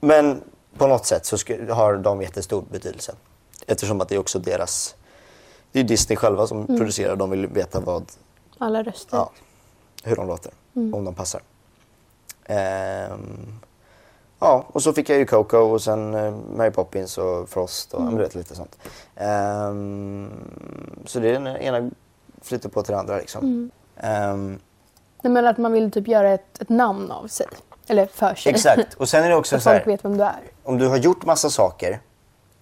Men 0.00 0.42
på 0.78 0.86
något 0.86 1.06
sätt 1.06 1.26
så 1.26 1.36
har 1.72 1.96
de 1.96 2.22
jättestor 2.22 2.64
betydelse. 2.70 3.14
Eftersom 3.66 4.00
att 4.00 4.08
det 4.08 4.14
är 4.14 4.18
också 4.18 4.38
deras, 4.38 4.94
det 5.72 5.80
är 5.80 5.84
Disney 5.84 6.16
själva 6.16 6.46
som 6.46 6.58
Mm. 6.64 6.78
producerar, 6.78 7.16
de 7.16 7.30
vill 7.30 7.46
veta 7.46 7.80
vad, 7.80 8.04
Alla 8.58 8.82
röster. 8.82 9.16
ja, 9.16 9.30
hur 10.04 10.16
de 10.16 10.26
låter, 10.26 10.52
Mm. 10.76 10.94
om 10.94 11.04
de 11.04 11.14
passar. 11.14 11.40
Ehm, 12.44 13.60
ja, 14.38 14.64
och 14.72 14.82
så 14.82 14.92
fick 14.92 15.08
jag 15.10 15.18
ju 15.18 15.26
Coco 15.26 15.56
och 15.58 15.82
sen 15.82 16.14
eh, 16.14 16.34
Mary 16.56 16.70
Poppins 16.70 17.18
och 17.18 17.48
Frost 17.48 17.94
och 17.94 18.00
Mm. 18.00 18.16
du 18.16 18.22
vet, 18.22 18.34
lite 18.34 18.54
sånt. 18.54 18.78
Ehm, 19.16 20.30
så 21.06 21.20
det 21.20 21.28
är 21.28 21.32
den 21.32 21.46
ena 21.46 21.90
flyter 22.42 22.68
på 22.68 22.82
till 22.82 22.92
det 22.92 22.98
andra 22.98 23.16
liksom. 23.16 23.42
Mm. 23.44 23.70
Ehm, 23.96 24.58
Nej, 25.22 25.32
men 25.32 25.46
att 25.46 25.58
man 25.58 25.72
vill 25.72 25.90
typ 25.90 26.08
göra 26.08 26.30
ett, 26.30 26.62
ett 26.62 26.68
namn 26.68 27.10
av 27.10 27.26
sig. 27.26 27.46
Eller 27.86 28.06
för 28.06 28.34
sig. 28.34 28.52
Exakt. 28.52 28.94
Och 28.94 29.08
sen 29.08 29.24
är 29.24 29.28
det 29.28 29.36
också 29.36 29.56
Så 29.58 29.62
så 29.62 29.70
här, 29.70 29.76
folk 29.78 29.86
vet 29.88 30.04
vem 30.04 30.16
du 30.16 30.24
är. 30.24 30.40
om 30.64 30.78
du 30.78 30.88
har 30.88 30.96
gjort 30.96 31.24
massa 31.24 31.50
saker, 31.50 32.00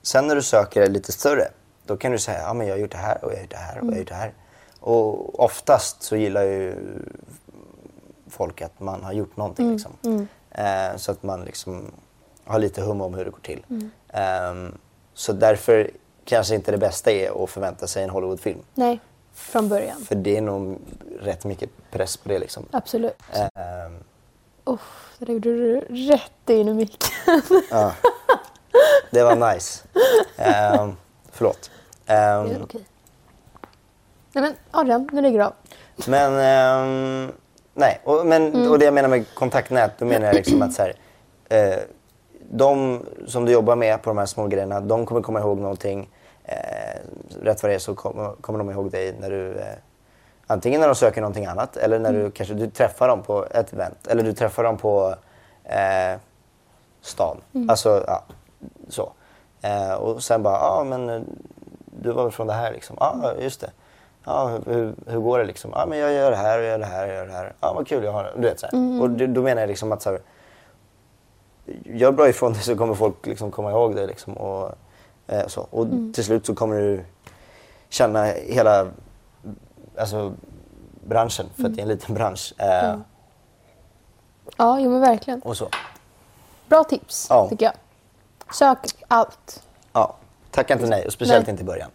sen 0.03 0.27
när 0.27 0.35
du 0.35 0.43
söker 0.43 0.87
lite 0.87 1.13
större, 1.13 1.49
då 1.87 1.97
kan 1.97 2.13
du 2.13 2.19
säga 2.19 2.39
ja 2.43 2.55
men 2.55 2.67
jag 2.67 2.75
har 2.75 2.81
gjort 2.81 2.93
det 2.93 2.99
här 2.99 3.25
och 3.25 3.31
jag 3.33 3.37
har 3.37 3.43
gjort 3.43 3.51
det 3.51 3.57
här 3.57 3.79
och 3.81 3.87
jag 3.87 3.93
har 3.93 3.99
gjort 3.99 4.09
det 4.09 4.15
här. 4.15 4.33
Och 4.81 5.41
oftast 5.41 6.03
så 6.03 6.17
gillar 6.17 6.43
ju 6.43 6.75
folk 8.31 8.63
att 8.63 8.81
man 8.81 9.05
har 9.05 9.13
gjort 9.13 9.37
någonting. 9.37 9.73
Liksom. 9.73 10.29
Eh, 10.57 10.97
så 10.97 11.13
att 11.13 11.23
man 11.23 11.45
liksom 11.45 11.91
har 12.45 12.59
lite 12.59 12.83
hum 12.83 13.01
om 13.01 13.15
hur 13.15 13.25
det 13.25 13.31
går 13.31 13.39
till. 13.43 13.65
Ehm, 14.13 14.79
så 15.15 15.33
därför 15.33 15.91
kanske 16.25 16.55
inte 16.55 16.71
det 16.71 16.79
bästa 16.79 17.11
är 17.11 17.45
att 17.45 17.51
förvänta 17.51 17.87
sig 17.87 18.05
en 18.05 18.11
Hollywoodfilm. 18.11 18.59
Nej, 18.75 19.01
från 19.35 19.69
början. 19.69 20.01
För 20.05 20.15
det 20.15 20.37
är 20.37 20.41
nog 20.43 20.79
rätt 21.21 21.45
mycket 21.45 21.71
press 21.91 22.17
på 22.17 22.29
det. 22.29 22.39
Liksom. 22.39 22.67
Absolut. 22.71 23.23
Ehm, 23.33 23.99
Uff, 24.65 25.15
det 25.19 25.33
gjorde 25.33 25.49
du 25.51 25.81
rätt 25.81 26.51
in 26.51 26.69
i 26.69 26.75
micken. 26.75 27.11
Ja. 27.71 27.93
Det 29.11 29.23
var 29.23 29.55
nice. 29.55 29.85
Um, 30.81 30.97
förlåt. 31.33 31.71
Ehm, 32.07 32.49
Det 32.49 32.55
är 32.55 32.63
okej. 32.63 32.85
Nej 34.33 34.43
men 34.43 34.55
Adrian, 34.71 35.09
nu 35.13 35.23
lägger 35.23 35.39
du 35.39 35.45
av. 35.45 35.53
men 36.07 36.33
ehm, 36.41 37.33
nej, 37.77 38.01
och, 38.05 38.27
men, 38.27 38.69
och 38.71 38.79
det 38.79 38.85
jag 38.85 38.95
menar 38.95 39.09
med 39.09 39.35
kontaktnät, 39.35 39.91
då 39.99 40.05
menar 40.05 40.27
jag 40.27 40.35
liksom 40.35 40.63
att 40.63 40.73
så 40.73 40.83
här, 40.83 40.95
eh, 41.49 41.79
de 42.51 43.03
som 43.27 43.45
du 43.45 43.53
jobbar 43.53 43.77
med 43.77 44.03
på 44.03 44.11
de 44.11 44.19
här 44.19 44.27
små 44.27 44.47
grejerna, 44.47 44.81
de 44.81 45.07
kommer 45.07 45.23
komma 45.23 45.41
ihåg 45.41 45.59
någonting. 45.59 46.11
Eh, 46.45 47.01
rätt 47.43 47.63
vad 47.63 47.71
det 47.71 47.75
är 47.75 47.79
så 47.79 47.95
kommer, 47.95 48.33
kommer 48.41 48.59
de 48.59 48.71
ihåg 48.71 48.91
dig 48.91 49.15
när 49.21 49.31
du, 49.31 49.53
eh, 49.59 49.65
Antingen 50.49 50.81
när 50.81 50.89
de 50.89 50.95
söker 50.95 51.21
någonting 51.21 51.47
annat 51.47 51.77
eller 51.77 51.99
när 51.99 52.11
Mm. 52.11 52.23
du 52.23 52.31
kanske 52.31 52.55
du 52.55 52.71
träffar 52.71 53.09
dem 53.09 53.23
på 53.23 53.47
ett 53.51 53.73
event 53.73 54.07
eller 54.07 54.23
du 54.23 54.33
träffar 54.33 54.63
dem 54.65 54.77
på 54.77 55.15
eh, 55.65 56.19
stan. 57.01 57.37
Mm. 57.55 57.71
Alltså, 57.71 58.05
ja, 58.07 58.25
så. 58.89 59.13
Eh, 59.63 59.93
och 59.95 60.23
sen 60.23 60.43
bara, 60.43 60.55
ja 60.55 60.85
men 60.89 61.09
eh, 61.09 61.21
du 62.03 62.13
var 62.13 62.23
väl 62.23 62.33
från 62.33 62.47
det 62.47 62.53
här 62.53 62.73
liksom? 62.73 62.97
Ja, 63.01 63.33
just 63.41 63.61
det. 63.61 63.71
Ja, 64.29 64.59
hur- 64.67 64.95
hur, 65.07 65.19
går 65.21 65.39
det 65.39 65.45
liksom? 65.45 65.71
Ja, 65.75 65.87
men 65.87 65.99
jag 65.99 66.13
gör 66.13 66.31
det 66.31 66.37
här 66.37 66.59
och 66.59 66.65
gör 66.65 66.79
det 66.79 66.85
här 66.85 67.09
och 67.09 67.15
gör 67.15 67.27
det 67.27 67.33
här. 67.33 67.55
Ja, 67.61 67.73
vad 67.73 67.89
kul 67.89 68.05
jag 68.05 68.13
har 68.13 68.25
det. 68.25 68.33
Du 68.37 68.49
vet 68.49 68.61
så 68.61 68.67
här. 68.67 69.03
Och 69.03 69.11
då 69.11 69.43
menar 69.43 69.63
jag 69.63 69.69
liksom 69.69 69.93
att 69.93 70.03
så 70.03 70.11
här, 70.11 70.21
gör 71.85 72.13
bra 72.13 72.29
ifrån 72.29 72.53
dig 72.53 72.63
så 72.63 72.77
kommer 72.77 72.95
folk 72.95 73.27
liksom 73.27 73.51
komma 73.51 73.71
ihåg 73.71 73.97
det 73.97 74.07
liksom 74.07 74.37
och 74.37 74.73
eh, 75.27 75.47
så. 75.47 75.67
Och 75.71 75.87
till 76.15 76.25
slut 76.25 76.47
så 76.47 76.55
kommer 76.55 76.77
du 76.77 77.05
känna 77.89 78.25
hela 78.25 78.87
alltså, 79.99 80.33
branschen, 81.05 81.47
för 81.57 81.65
att 81.65 81.75
det 81.75 81.81
är 81.81 81.83
en 81.83 81.89
liten 81.89 82.15
bransch. 82.15 82.55
Eh, 82.59 82.97
Ja, 84.57 84.81
jo 84.81 84.91
men 84.91 85.01
verkligen. 85.01 85.43
Och 85.43 85.57
så. 85.57 85.69
Bra 86.69 86.85
tips, 86.85 87.27
Ja. 87.31 87.49
tycker 87.49 87.65
jag. 87.67 87.75
Sök 88.55 88.79
allt. 89.09 89.63
Ja, 89.93 90.15
tacka 90.51 90.75
inte 90.75 90.87
nej, 90.87 91.07
och 91.07 91.13
speciellt 91.13 91.47
Nej. 91.47 91.51
inte 91.51 91.63
i 91.63 91.67
början. 91.67 91.91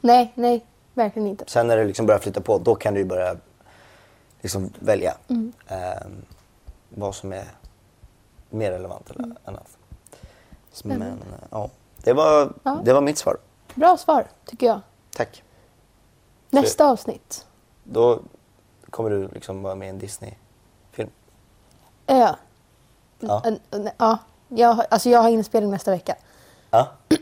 Nej, 0.00 0.32
nej, 0.34 0.64
verkligen 0.98 1.28
inte. 1.28 1.44
Sen 1.48 1.66
när 1.66 1.76
det 1.76 1.84
liksom 1.84 2.06
börjar 2.06 2.18
flytta 2.20 2.40
på, 2.40 2.58
då 2.58 2.74
kan 2.74 2.94
du 2.94 3.04
börja 3.04 3.36
liksom 4.40 4.72
välja 4.78 5.14
Mm. 5.28 5.52
eh, 5.66 6.06
vad 6.88 7.14
som 7.14 7.32
är 7.32 7.44
mer 8.50 8.70
relevant 8.70 9.10
eller 9.10 9.36
annat. 9.44 9.78
Spännande. 10.72 11.04
Men 11.06 11.34
eh, 11.34 11.44
ja, 11.50 11.70
det 11.96 12.12
var, 12.12 12.52
Ja. 12.62 12.80
det 12.84 12.92
var 12.92 13.00
mitt 13.00 13.18
svar. 13.18 13.36
Bra 13.74 13.96
svar, 13.96 14.26
tycker 14.44 14.66
jag. 14.66 14.80
Tack. 15.16 15.42
Nästa 16.50 16.86
avsnitt. 16.90 17.46
Då 17.84 18.20
kommer 18.90 19.10
du 19.10 19.28
liksom 19.28 19.62
vara 19.62 19.74
med 19.74 19.86
i 19.86 19.90
en 19.90 19.98
Disney-film. 19.98 21.10
Ja. 22.06 22.36
Ja. 23.20 23.42
Ja. 23.98 24.18
Jag, 24.48 24.84
alltså 24.90 25.10
jag 25.10 25.22
har 25.22 25.28
inspelning 25.28 25.70
nästa 25.70 25.90
vecka. 25.90 26.16
Ja, 26.70 26.88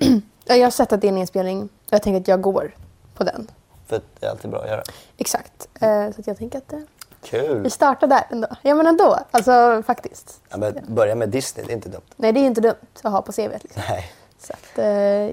Ja, 0.49 0.55
Jag 0.57 0.67
har 0.67 0.71
sett 0.71 0.93
att 0.93 1.01
det 1.01 1.07
är 1.07 1.12
en 1.12 1.19
inspelning 1.19 1.62
och 1.62 1.69
jag 1.91 2.03
tänker 2.03 2.21
att 2.21 2.29
jag 2.29 2.41
går 2.41 2.75
på 3.15 3.25
den. 3.25 3.51
För 3.87 3.96
att 3.96 4.03
det 4.20 4.27
är 4.27 4.31
alltid 4.31 4.51
bra 4.51 4.61
att 4.62 4.68
göra. 4.68 4.83
Exakt. 5.16 5.68
Eh, 5.81 6.11
så 6.11 6.22
jag 6.27 6.37
tänker 6.38 6.59
att 6.59 6.72
eh, 6.72 6.79
Kul! 7.25 7.62
vi 7.62 7.70
startar 7.70 8.07
där 8.07 8.27
ändå. 8.31 8.49
Ja 8.62 8.75
men 8.75 8.87
ändå, 8.87 9.18
alltså 9.31 9.83
faktiskt. 9.87 10.40
Ja, 10.49 10.57
men 10.57 10.79
börja 10.88 11.14
med 11.14 11.29
Disney, 11.29 11.66
det 11.66 11.72
är 11.72 11.75
inte 11.75 11.88
dumt. 11.88 12.03
Nej 12.16 12.33
det 12.33 12.40
är 12.40 12.44
inte 12.44 12.61
dumt 12.61 12.75
att 13.03 13.12
ha 13.12 13.22
på 13.22 13.33
CVt. 13.33 13.62
Liksom. 13.62 13.83
Nej. 13.88 14.12
Så 14.38 14.53
att, 14.53 14.79
eh, 14.79 14.87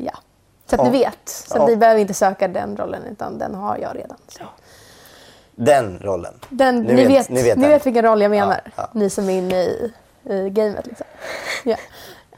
ja. 0.06 0.14
Så 0.66 0.76
att 0.76 0.82
Ja. 0.86 0.92
ni 0.92 1.00
vet. 1.00 1.30
Så 1.30 1.58
Ja. 1.58 1.62
att 1.64 1.70
ni 1.70 1.76
behöver 1.76 2.00
inte 2.02 2.14
söka 2.14 2.48
den 2.48 2.78
rollen 2.78 3.04
utan 3.12 3.38
den 3.38 3.56
har 3.56 3.78
jag 3.78 3.96
redan. 3.96 4.18
Så. 4.28 4.44
Den 5.56 6.00
rollen. 6.00 6.34
Den, 6.50 6.82
Ni 6.82 6.94
ni, 6.94 7.06
vet- 7.06 7.10
vet, 7.20 7.30
ni 7.30 7.44
vet 7.44 7.58
ni 7.58 7.68
vet 7.68 7.86
vilken 7.86 8.04
roll 8.06 8.22
jag 8.22 8.32
menar. 8.32 8.62
Ja. 8.76 8.90
Ni 8.94 9.10
som 9.10 9.30
är 9.30 9.34
inne 9.38 9.64
i, 9.64 9.94
i 10.30 10.50
gamet. 10.50 10.88
Liksom. 10.88 11.06
Ja. 11.64 11.78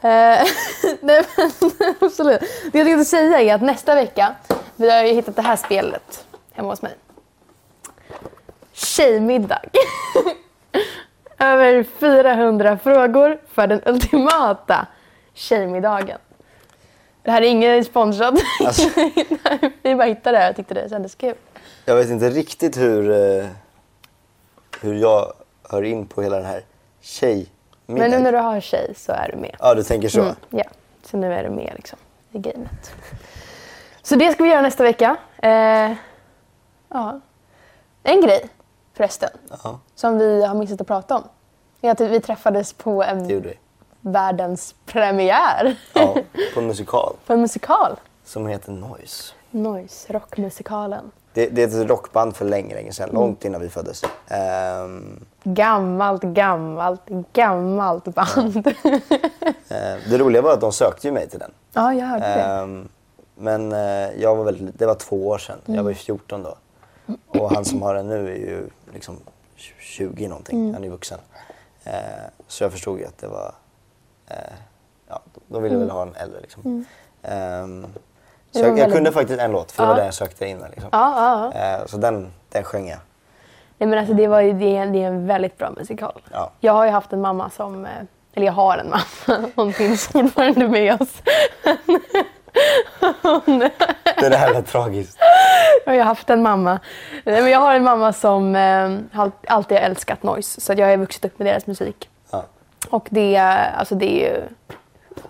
nej, 1.00 1.22
men, 1.30 1.50
absolut. 2.00 2.40
Det 2.72 2.78
jag 2.78 2.86
tänkte 2.86 3.04
säga 3.04 3.40
är 3.40 3.54
att 3.54 3.62
nästa 3.62 3.94
vecka, 3.94 4.34
vi 4.76 4.90
har 4.90 5.04
ju 5.04 5.12
hittat 5.14 5.36
det 5.36 5.42
här 5.42 5.56
spelet 5.56 6.26
hemma 6.52 6.68
hos 6.68 6.82
mig. 6.82 6.94
Tjejmiddag. 8.72 9.60
Över 11.38 11.82
400 11.82 12.78
frågor 12.78 13.38
för 13.52 13.66
den 13.66 13.80
ultimata 13.86 14.86
tjejmiddagen. 15.34 16.18
Det 17.22 17.30
här 17.30 17.42
är 17.42 17.46
ingen 17.46 17.84
sponsrad. 17.84 18.38
Alltså. 18.66 18.88
vi 19.82 19.94
bara 19.94 20.04
hittade 20.04 20.38
det 20.38 20.42
här 20.42 20.50
och 20.50 20.56
tyckte 20.56 20.74
det 20.74 20.88
kändes 20.88 21.14
kul. 21.14 21.34
Jag 21.84 21.96
vet 21.96 22.08
inte 22.08 22.30
riktigt 22.30 22.76
hur, 22.76 23.10
eh, 23.10 23.46
hur 24.80 24.94
jag 24.94 25.32
hör 25.70 25.82
in 25.82 26.06
på 26.06 26.22
hela 26.22 26.36
den 26.36 26.46
här 26.46 26.62
tjejmiddagen. 27.00 27.46
Men 27.86 28.10
nu 28.10 28.18
när 28.18 28.32
du 28.32 28.38
har 28.38 28.60
tjej 28.60 28.92
så 28.96 29.12
är 29.12 29.30
du 29.32 29.38
med. 29.38 29.56
Ja, 29.58 29.74
du 29.74 29.82
tänker 29.82 30.08
så. 30.08 30.20
Mm, 30.20 30.34
ja, 30.50 30.64
så 31.02 31.16
nu 31.16 31.34
är 31.34 31.44
du 31.44 31.50
med 31.50 31.72
liksom, 31.76 31.98
i 32.32 32.38
gamet. 32.38 32.92
Så 34.06 34.16
det 34.16 34.32
ska 34.32 34.44
vi 34.44 34.50
göra 34.50 34.62
nästa 34.62 34.82
vecka. 34.82 35.16
Eh, 35.42 35.92
ja. 36.88 37.20
En 38.02 38.20
grej 38.20 38.48
förresten, 38.94 39.30
Ja, 39.64 39.78
som 39.94 40.18
vi 40.18 40.44
har 40.44 40.54
missat 40.54 40.80
att 40.80 40.86
prata 40.86 41.16
om. 41.16 41.22
Är 41.80 41.90
att 41.90 42.00
vi 42.00 42.20
träffades 42.20 42.72
på 42.72 43.02
en 43.02 43.52
världens 44.00 44.74
premiär. 44.86 45.76
Ja, 45.94 46.16
på 46.54 46.60
en 46.60 46.66
musikal 46.66 47.16
på 47.26 47.32
en 47.32 47.40
musikal. 47.40 47.96
som 48.24 48.46
heter 48.46 48.72
Noise. 48.72 49.32
Noise, 49.50 50.12
rockmusikalen. 50.12 51.10
Det, 51.32 51.46
det 51.48 51.62
är 51.62 51.82
ett 51.82 51.90
rockband 51.90 52.36
för 52.36 52.44
länge, 52.44 52.74
länge 52.74 52.92
sedan. 52.92 53.08
Mm. 53.10 53.20
Långt 53.22 53.44
innan 53.44 53.60
vi 53.60 53.68
föddes. 53.68 54.02
Ehm, 54.28 55.24
Gammalt, 55.42 56.22
gammalt, 56.22 57.06
gammalt 57.32 58.04
band. 58.04 58.66
eh, 59.68 59.96
det 60.10 60.18
roliga 60.18 60.42
var 60.42 60.52
att 60.52 60.60
de 60.60 60.72
sökte 60.72 61.06
ju 61.06 61.12
mig 61.12 61.28
till 61.28 61.38
den. 61.38 61.50
ja, 61.72 61.94
jag 61.94 62.06
hörde 62.06 62.26
det. 62.26 62.84
Men 63.38 63.72
eh, 63.72 63.78
jag 64.22 64.36
var 64.36 64.44
väl, 64.44 64.70
det 64.74 64.86
var 64.86 64.94
två 64.94 65.28
år 65.28 65.38
sedan. 65.38 65.58
Jag 65.66 65.82
var 65.82 65.90
ju 65.90 65.94
14 65.96 66.42
då. 66.42 66.54
Och 67.26 67.50
han 67.50 67.64
som 67.64 67.82
har 67.82 67.94
den 67.94 68.08
nu 68.08 68.28
är 68.30 68.36
ju 68.36 68.68
liksom 68.94 69.16
20 69.78 70.28
någonting. 70.28 70.58
Mm. 70.60 70.74
Han 70.74 70.84
är 70.84 70.88
vuxen. 70.88 71.18
Eh, 71.84 71.92
så 72.48 72.64
jag 72.64 72.72
förstod 72.72 72.98
ju 72.98 73.06
att 73.06 73.18
det 73.18 73.26
var... 73.26 73.54
Eh, 74.28 74.36
ja, 75.08 75.20
de 75.48 75.62
ville 75.62 75.76
väl 75.76 75.90
ha 75.90 76.02
en 76.02 76.14
äldre 76.14 76.40
liksom. 76.40 76.62
Mm. 76.64 76.84
Det 78.50 78.58
så 78.58 78.58
jag, 78.58 78.68
jag 78.68 78.74
väldigt- 78.76 78.94
kunde 78.94 79.12
faktiskt 79.12 79.40
en 79.40 79.52
låt 79.52 79.72
för 79.72 79.82
det 79.82 79.86
Ja. 79.86 79.88
var 79.88 79.96
den 79.96 80.04
jag 80.04 80.14
sökte 80.14 80.46
innan. 80.46 80.70
Liksom. 80.70 80.88
Ja, 80.92 81.50
ja. 81.54 81.60
Eh, 81.80 81.86
så 81.86 81.96
den, 81.96 82.32
den 82.48 82.64
sjöng 82.64 82.88
jag. 82.88 82.98
Nej 83.78 83.88
men 83.88 83.98
alltså 83.98 84.14
det, 84.14 84.26
var 84.26 84.40
ju, 84.40 84.52
det, 84.52 84.76
är, 84.76 84.86
det 84.86 85.02
är 85.02 85.06
en 85.06 85.26
väldigt 85.26 85.58
bra 85.58 85.70
musikal. 85.70 86.22
Ja. 86.32 86.50
Jag 86.60 86.72
har 86.72 86.84
ju 86.84 86.90
haft 86.90 87.12
en 87.12 87.20
mamma 87.20 87.50
som, 87.50 87.84
eh, 87.84 87.90
eller 88.34 88.46
jag 88.46 88.52
har 88.52 88.78
en 88.78 88.90
mamma, 88.90 89.48
hon 89.56 89.72
finns 89.72 90.06
fortfarande 90.08 90.68
med 90.68 91.02
oss. 91.02 91.22
Det 94.20 94.28
där 94.28 94.54
var 94.54 94.62
tragiskt. 94.62 95.18
jag 95.86 95.92
har 95.94 96.02
haft 96.02 96.30
en 96.30 96.42
mamma. 96.42 96.80
Nej, 97.24 97.42
men 97.42 97.50
jag 97.50 97.58
har 97.60 97.74
en 97.74 97.84
mamma 97.84 98.12
som 98.12 98.56
eh, 98.56 99.20
alltid 99.46 99.78
har 99.78 99.84
älskat 99.84 100.22
noise 100.22 100.60
så 100.60 100.72
jag 100.76 100.86
har 100.88 100.96
vuxit 100.96 101.24
upp 101.24 101.38
med 101.38 101.46
deras 101.46 101.66
musik. 101.66 102.08
Ja. 102.30 102.44
Och 102.90 103.06
det, 103.10 103.36
alltså 103.78 103.94
det 103.94 104.22
är 104.22 104.34
ju 104.34 104.42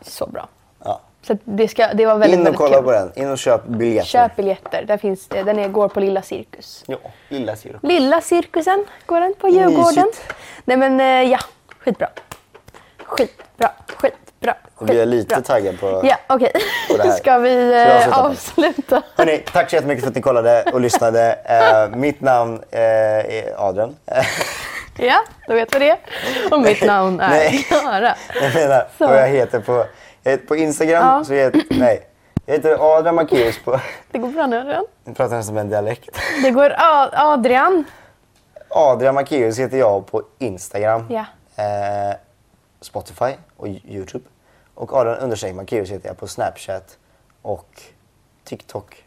så 0.03 0.27
bra. 0.27 0.49
Ja. 0.85 1.01
Så 1.23 1.37
det, 1.45 1.69
ska, 1.69 1.89
det 1.95 2.07
var 2.07 2.19
väldigt, 2.19 2.35
In 2.35 2.41
och 2.41 2.47
väldigt 2.47 2.59
kolla 2.59 2.77
kul. 2.77 2.85
på 2.85 2.93
den. 2.93 3.13
In 3.15 3.31
och 3.31 3.39
köp 3.39 3.65
biljetter. 3.67 4.09
Köp 4.09 4.37
biljetter, 4.37 4.85
där 4.87 4.97
finns 4.99 5.27
det, 5.29 5.43
den 5.43 5.59
är, 5.59 5.69
går 5.69 5.89
på 5.89 6.01
Lilla 6.01 6.23
Cirkus. 6.23 6.85
Ja, 6.87 6.97
lilla 7.29 7.57
Siro. 7.57 7.79
Lilla 7.83 8.21
cirkusen 8.21 8.85
går 9.07 9.21
den 9.21 9.35
på 9.39 9.49
Djurgården. 9.49 10.05
Mysigt. 10.07 10.33
Nej 10.65 10.77
men 10.77 11.01
eh, 11.01 11.31
ja, 11.31 11.39
skitbra. 11.79 12.09
Skitbra, 13.05 13.71
skitbra, 14.41 14.55
Och 14.75 14.91
vi 14.91 15.01
är 15.01 15.07
lite 15.07 15.35
skitbra. 15.35 15.55
taggade 15.55 15.77
på... 15.79 16.01
Ja, 16.05 16.17
okej. 16.27 16.53
på 16.91 16.97
det 16.97 17.03
här. 17.03 17.11
Ska 17.17 17.39
vi 17.39 17.73
eh, 17.87 18.19
avsluta? 18.19 19.03
Hörrni, 19.17 19.39
tack 19.53 19.71
så 19.71 19.77
jättemycket 19.77 20.05
för 20.05 20.11
att 20.11 20.15
ni 20.17 20.23
kollade 20.23 20.63
och 20.73 20.81
lyssnade. 20.81 21.33
Eh, 21.45 21.97
mitt 21.97 22.21
namn 22.21 22.63
eh, 22.71 22.81
är 22.81 23.55
Adrian. 23.69 23.97
Ja, 24.99 25.21
då 25.49 25.55
vet 25.55 25.75
vi 25.75 25.79
det. 25.79 25.97
Och 26.51 26.61
mitt 26.61 26.85
namn 26.85 27.21
är. 27.21 27.49
Klara. 27.51 28.15
jag 28.43 28.55
menar 28.55 28.87
Så. 28.99 29.07
vad 29.07 29.19
jag 29.23 29.29
heter 29.29 29.61
på, 29.61 29.87
jag 30.23 30.31
heter 30.33 30.47
på 30.47 30.57
Instagram. 30.57 31.05
Ja. 31.07 31.25
Så 31.25 31.35
jag 31.35 31.45
heter, 31.45 31.63
nej, 31.71 32.03
jag 32.47 32.55
heter 32.55 32.97
Adrian 32.97 33.15
Macéus 33.15 33.59
på... 33.65 33.81
Det 34.11 34.19
går 34.19 34.29
bra 34.29 34.47
nu 34.47 34.59
Adrian. 34.61 34.85
Jag 35.05 35.17
pratar 35.17 35.37
nästan 35.37 35.55
med 35.55 35.61
en 35.61 35.69
dialekt. 35.71 36.09
Det 36.43 36.51
går 36.51 36.75
A- 36.79 37.11
Adrian. 37.13 37.85
Adrian 38.69 39.15
Macéus 39.15 39.59
heter 39.59 39.79
jag 39.79 40.07
på 40.07 40.23
Instagram, 40.39 41.07
Ja. 41.11 41.25
eh, 41.57 42.17
Spotify 42.81 43.33
och 43.57 43.69
Youtube. 43.69 44.25
Och 44.75 44.93
Adrian 44.93 45.19
understreck 45.19 45.55
Macéus 45.55 45.91
heter 45.91 46.09
jag 46.09 46.19
på 46.19 46.27
Snapchat 46.27 46.99
och 47.43 47.83
TikTok. 48.45 49.05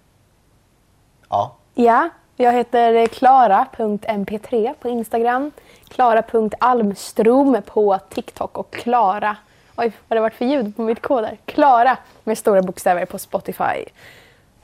Ja, 1.29 1.55
Ja, 1.73 2.09
jag 2.35 2.53
heter 2.53 3.07
klara.mp3 3.07 4.73
på 4.79 4.89
Instagram. 4.89 5.51
Klara.almstrom 5.87 7.61
på 7.65 7.99
TikTok 8.09 8.57
och 8.57 8.71
Klara. 8.71 9.37
Oj, 9.77 9.91
vad 10.07 10.17
det 10.17 10.21
varit 10.21 10.33
för 10.33 10.45
ljud 10.45 10.75
på 10.75 10.81
mitt 10.81 11.01
kod 11.01 11.23
där? 11.23 11.37
Klara 11.45 11.97
med 12.23 12.37
stora 12.37 12.61
bokstäver 12.61 13.05
på 13.05 13.19
Spotify. 13.19 13.85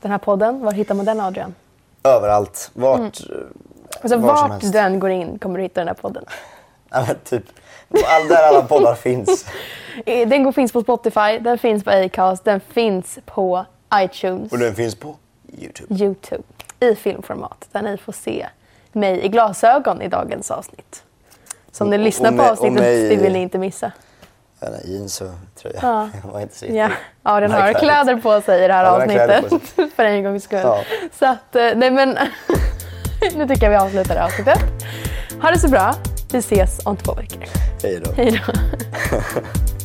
Den 0.02 0.12
här 0.12 0.18
podden, 0.18 0.66
var 0.66 0.72
hittar 0.72 0.96
man 0.96 1.06
den 1.06 1.20
Adrian? 1.20 1.56
överallt. 2.06 2.72
Vart... 2.74 3.00
Alltså 3.00 3.28
var 4.02 4.10
som 4.10 4.22
vart 4.22 4.52
helst. 4.52 4.74
den 4.74 5.00
går 5.00 5.10
in 5.10 5.40
kommer 5.40 5.58
du 5.58 5.64
hitta 5.64 5.82
den 5.82 5.88
här 5.88 5.96
podden. 5.96 6.26
Ja, 6.96 7.04
men 7.08 7.16
typ, 7.24 7.44
all, 8.08 8.28
där 8.28 8.44
alla 8.48 8.62
poddar 8.62 8.96
finns. 8.96 9.46
Den 10.06 10.44
går, 10.44 10.52
finns 10.52 10.72
på 10.72 10.82
Spotify, 10.82 11.40
den 11.40 11.58
finns 11.58 11.84
på 11.84 11.90
Acast, 11.92 12.44
den 12.46 12.60
finns 12.60 13.20
på 13.26 13.66
iTunes, 13.96 14.52
Och 14.52 14.60
den 14.60 14.76
finns 14.76 14.96
på 14.96 15.16
Youtube. 15.58 15.96
Youtube 16.04 16.44
i 16.80 16.96
filmformat 16.96 17.68
där 17.72 17.82
ni 17.82 17.98
får 17.98 18.14
se 18.14 18.48
mig 18.92 19.26
i 19.26 19.28
glasögon 19.28 20.02
i 20.02 20.08
dagens 20.08 20.52
avsnitt. 20.52 21.04
Så 21.72 21.84
om 21.84 21.90
ni 21.90 21.98
lyssnar 21.98 22.32
på 22.32 22.44
avsnittet, 22.44 22.80
mig- 22.80 23.10
det 23.10 23.16
vill 23.16 23.34
ni 23.34 23.42
inte 23.42 23.58
missa. 23.58 23.92
Ja, 24.60 24.68
nej, 24.72 24.82
jeans 24.94 25.22
och 25.22 25.28
tröja. 25.62 25.80
Ja. 25.82 26.10
Jag 26.24 26.32
var 26.32 26.40
inte 26.42 26.76
Ja, 26.76 26.90
ja 27.24 27.40
den 27.40 27.52
har 27.52 27.74
kläder 27.74 28.16
på 28.18 28.42
sig 28.42 28.64
i 28.64 28.68
det 28.68 28.74
här 28.74 28.84
Ja, 28.84 28.90
avsnittet. 28.90 29.94
För 29.96 30.04
en 30.04 30.24
gångs 30.24 30.44
skull. 30.44 30.60
Ja. 30.64 30.84
Så 31.20 31.26
att, 31.26 31.56
eh, 31.56 31.68
nej 31.76 31.92
men... 31.92 32.18
nu 33.36 33.48
tycker 33.48 33.64
jag 33.64 33.70
vi 33.70 33.76
avslutar 33.86 34.14
det 34.16 34.20
här 34.20 34.28
avsnittet. 34.28 34.60
Ha 35.42 35.52
det 35.52 35.60
så 35.60 35.70
bra. 35.70 35.96
Vi 36.32 36.38
ses 36.38 36.80
om 36.86 36.98
två 36.98 37.14
veckor. 37.14 37.44
Hej 37.84 38.02
då. 38.06 38.12
Hej 38.12 38.42
då. 38.48 38.54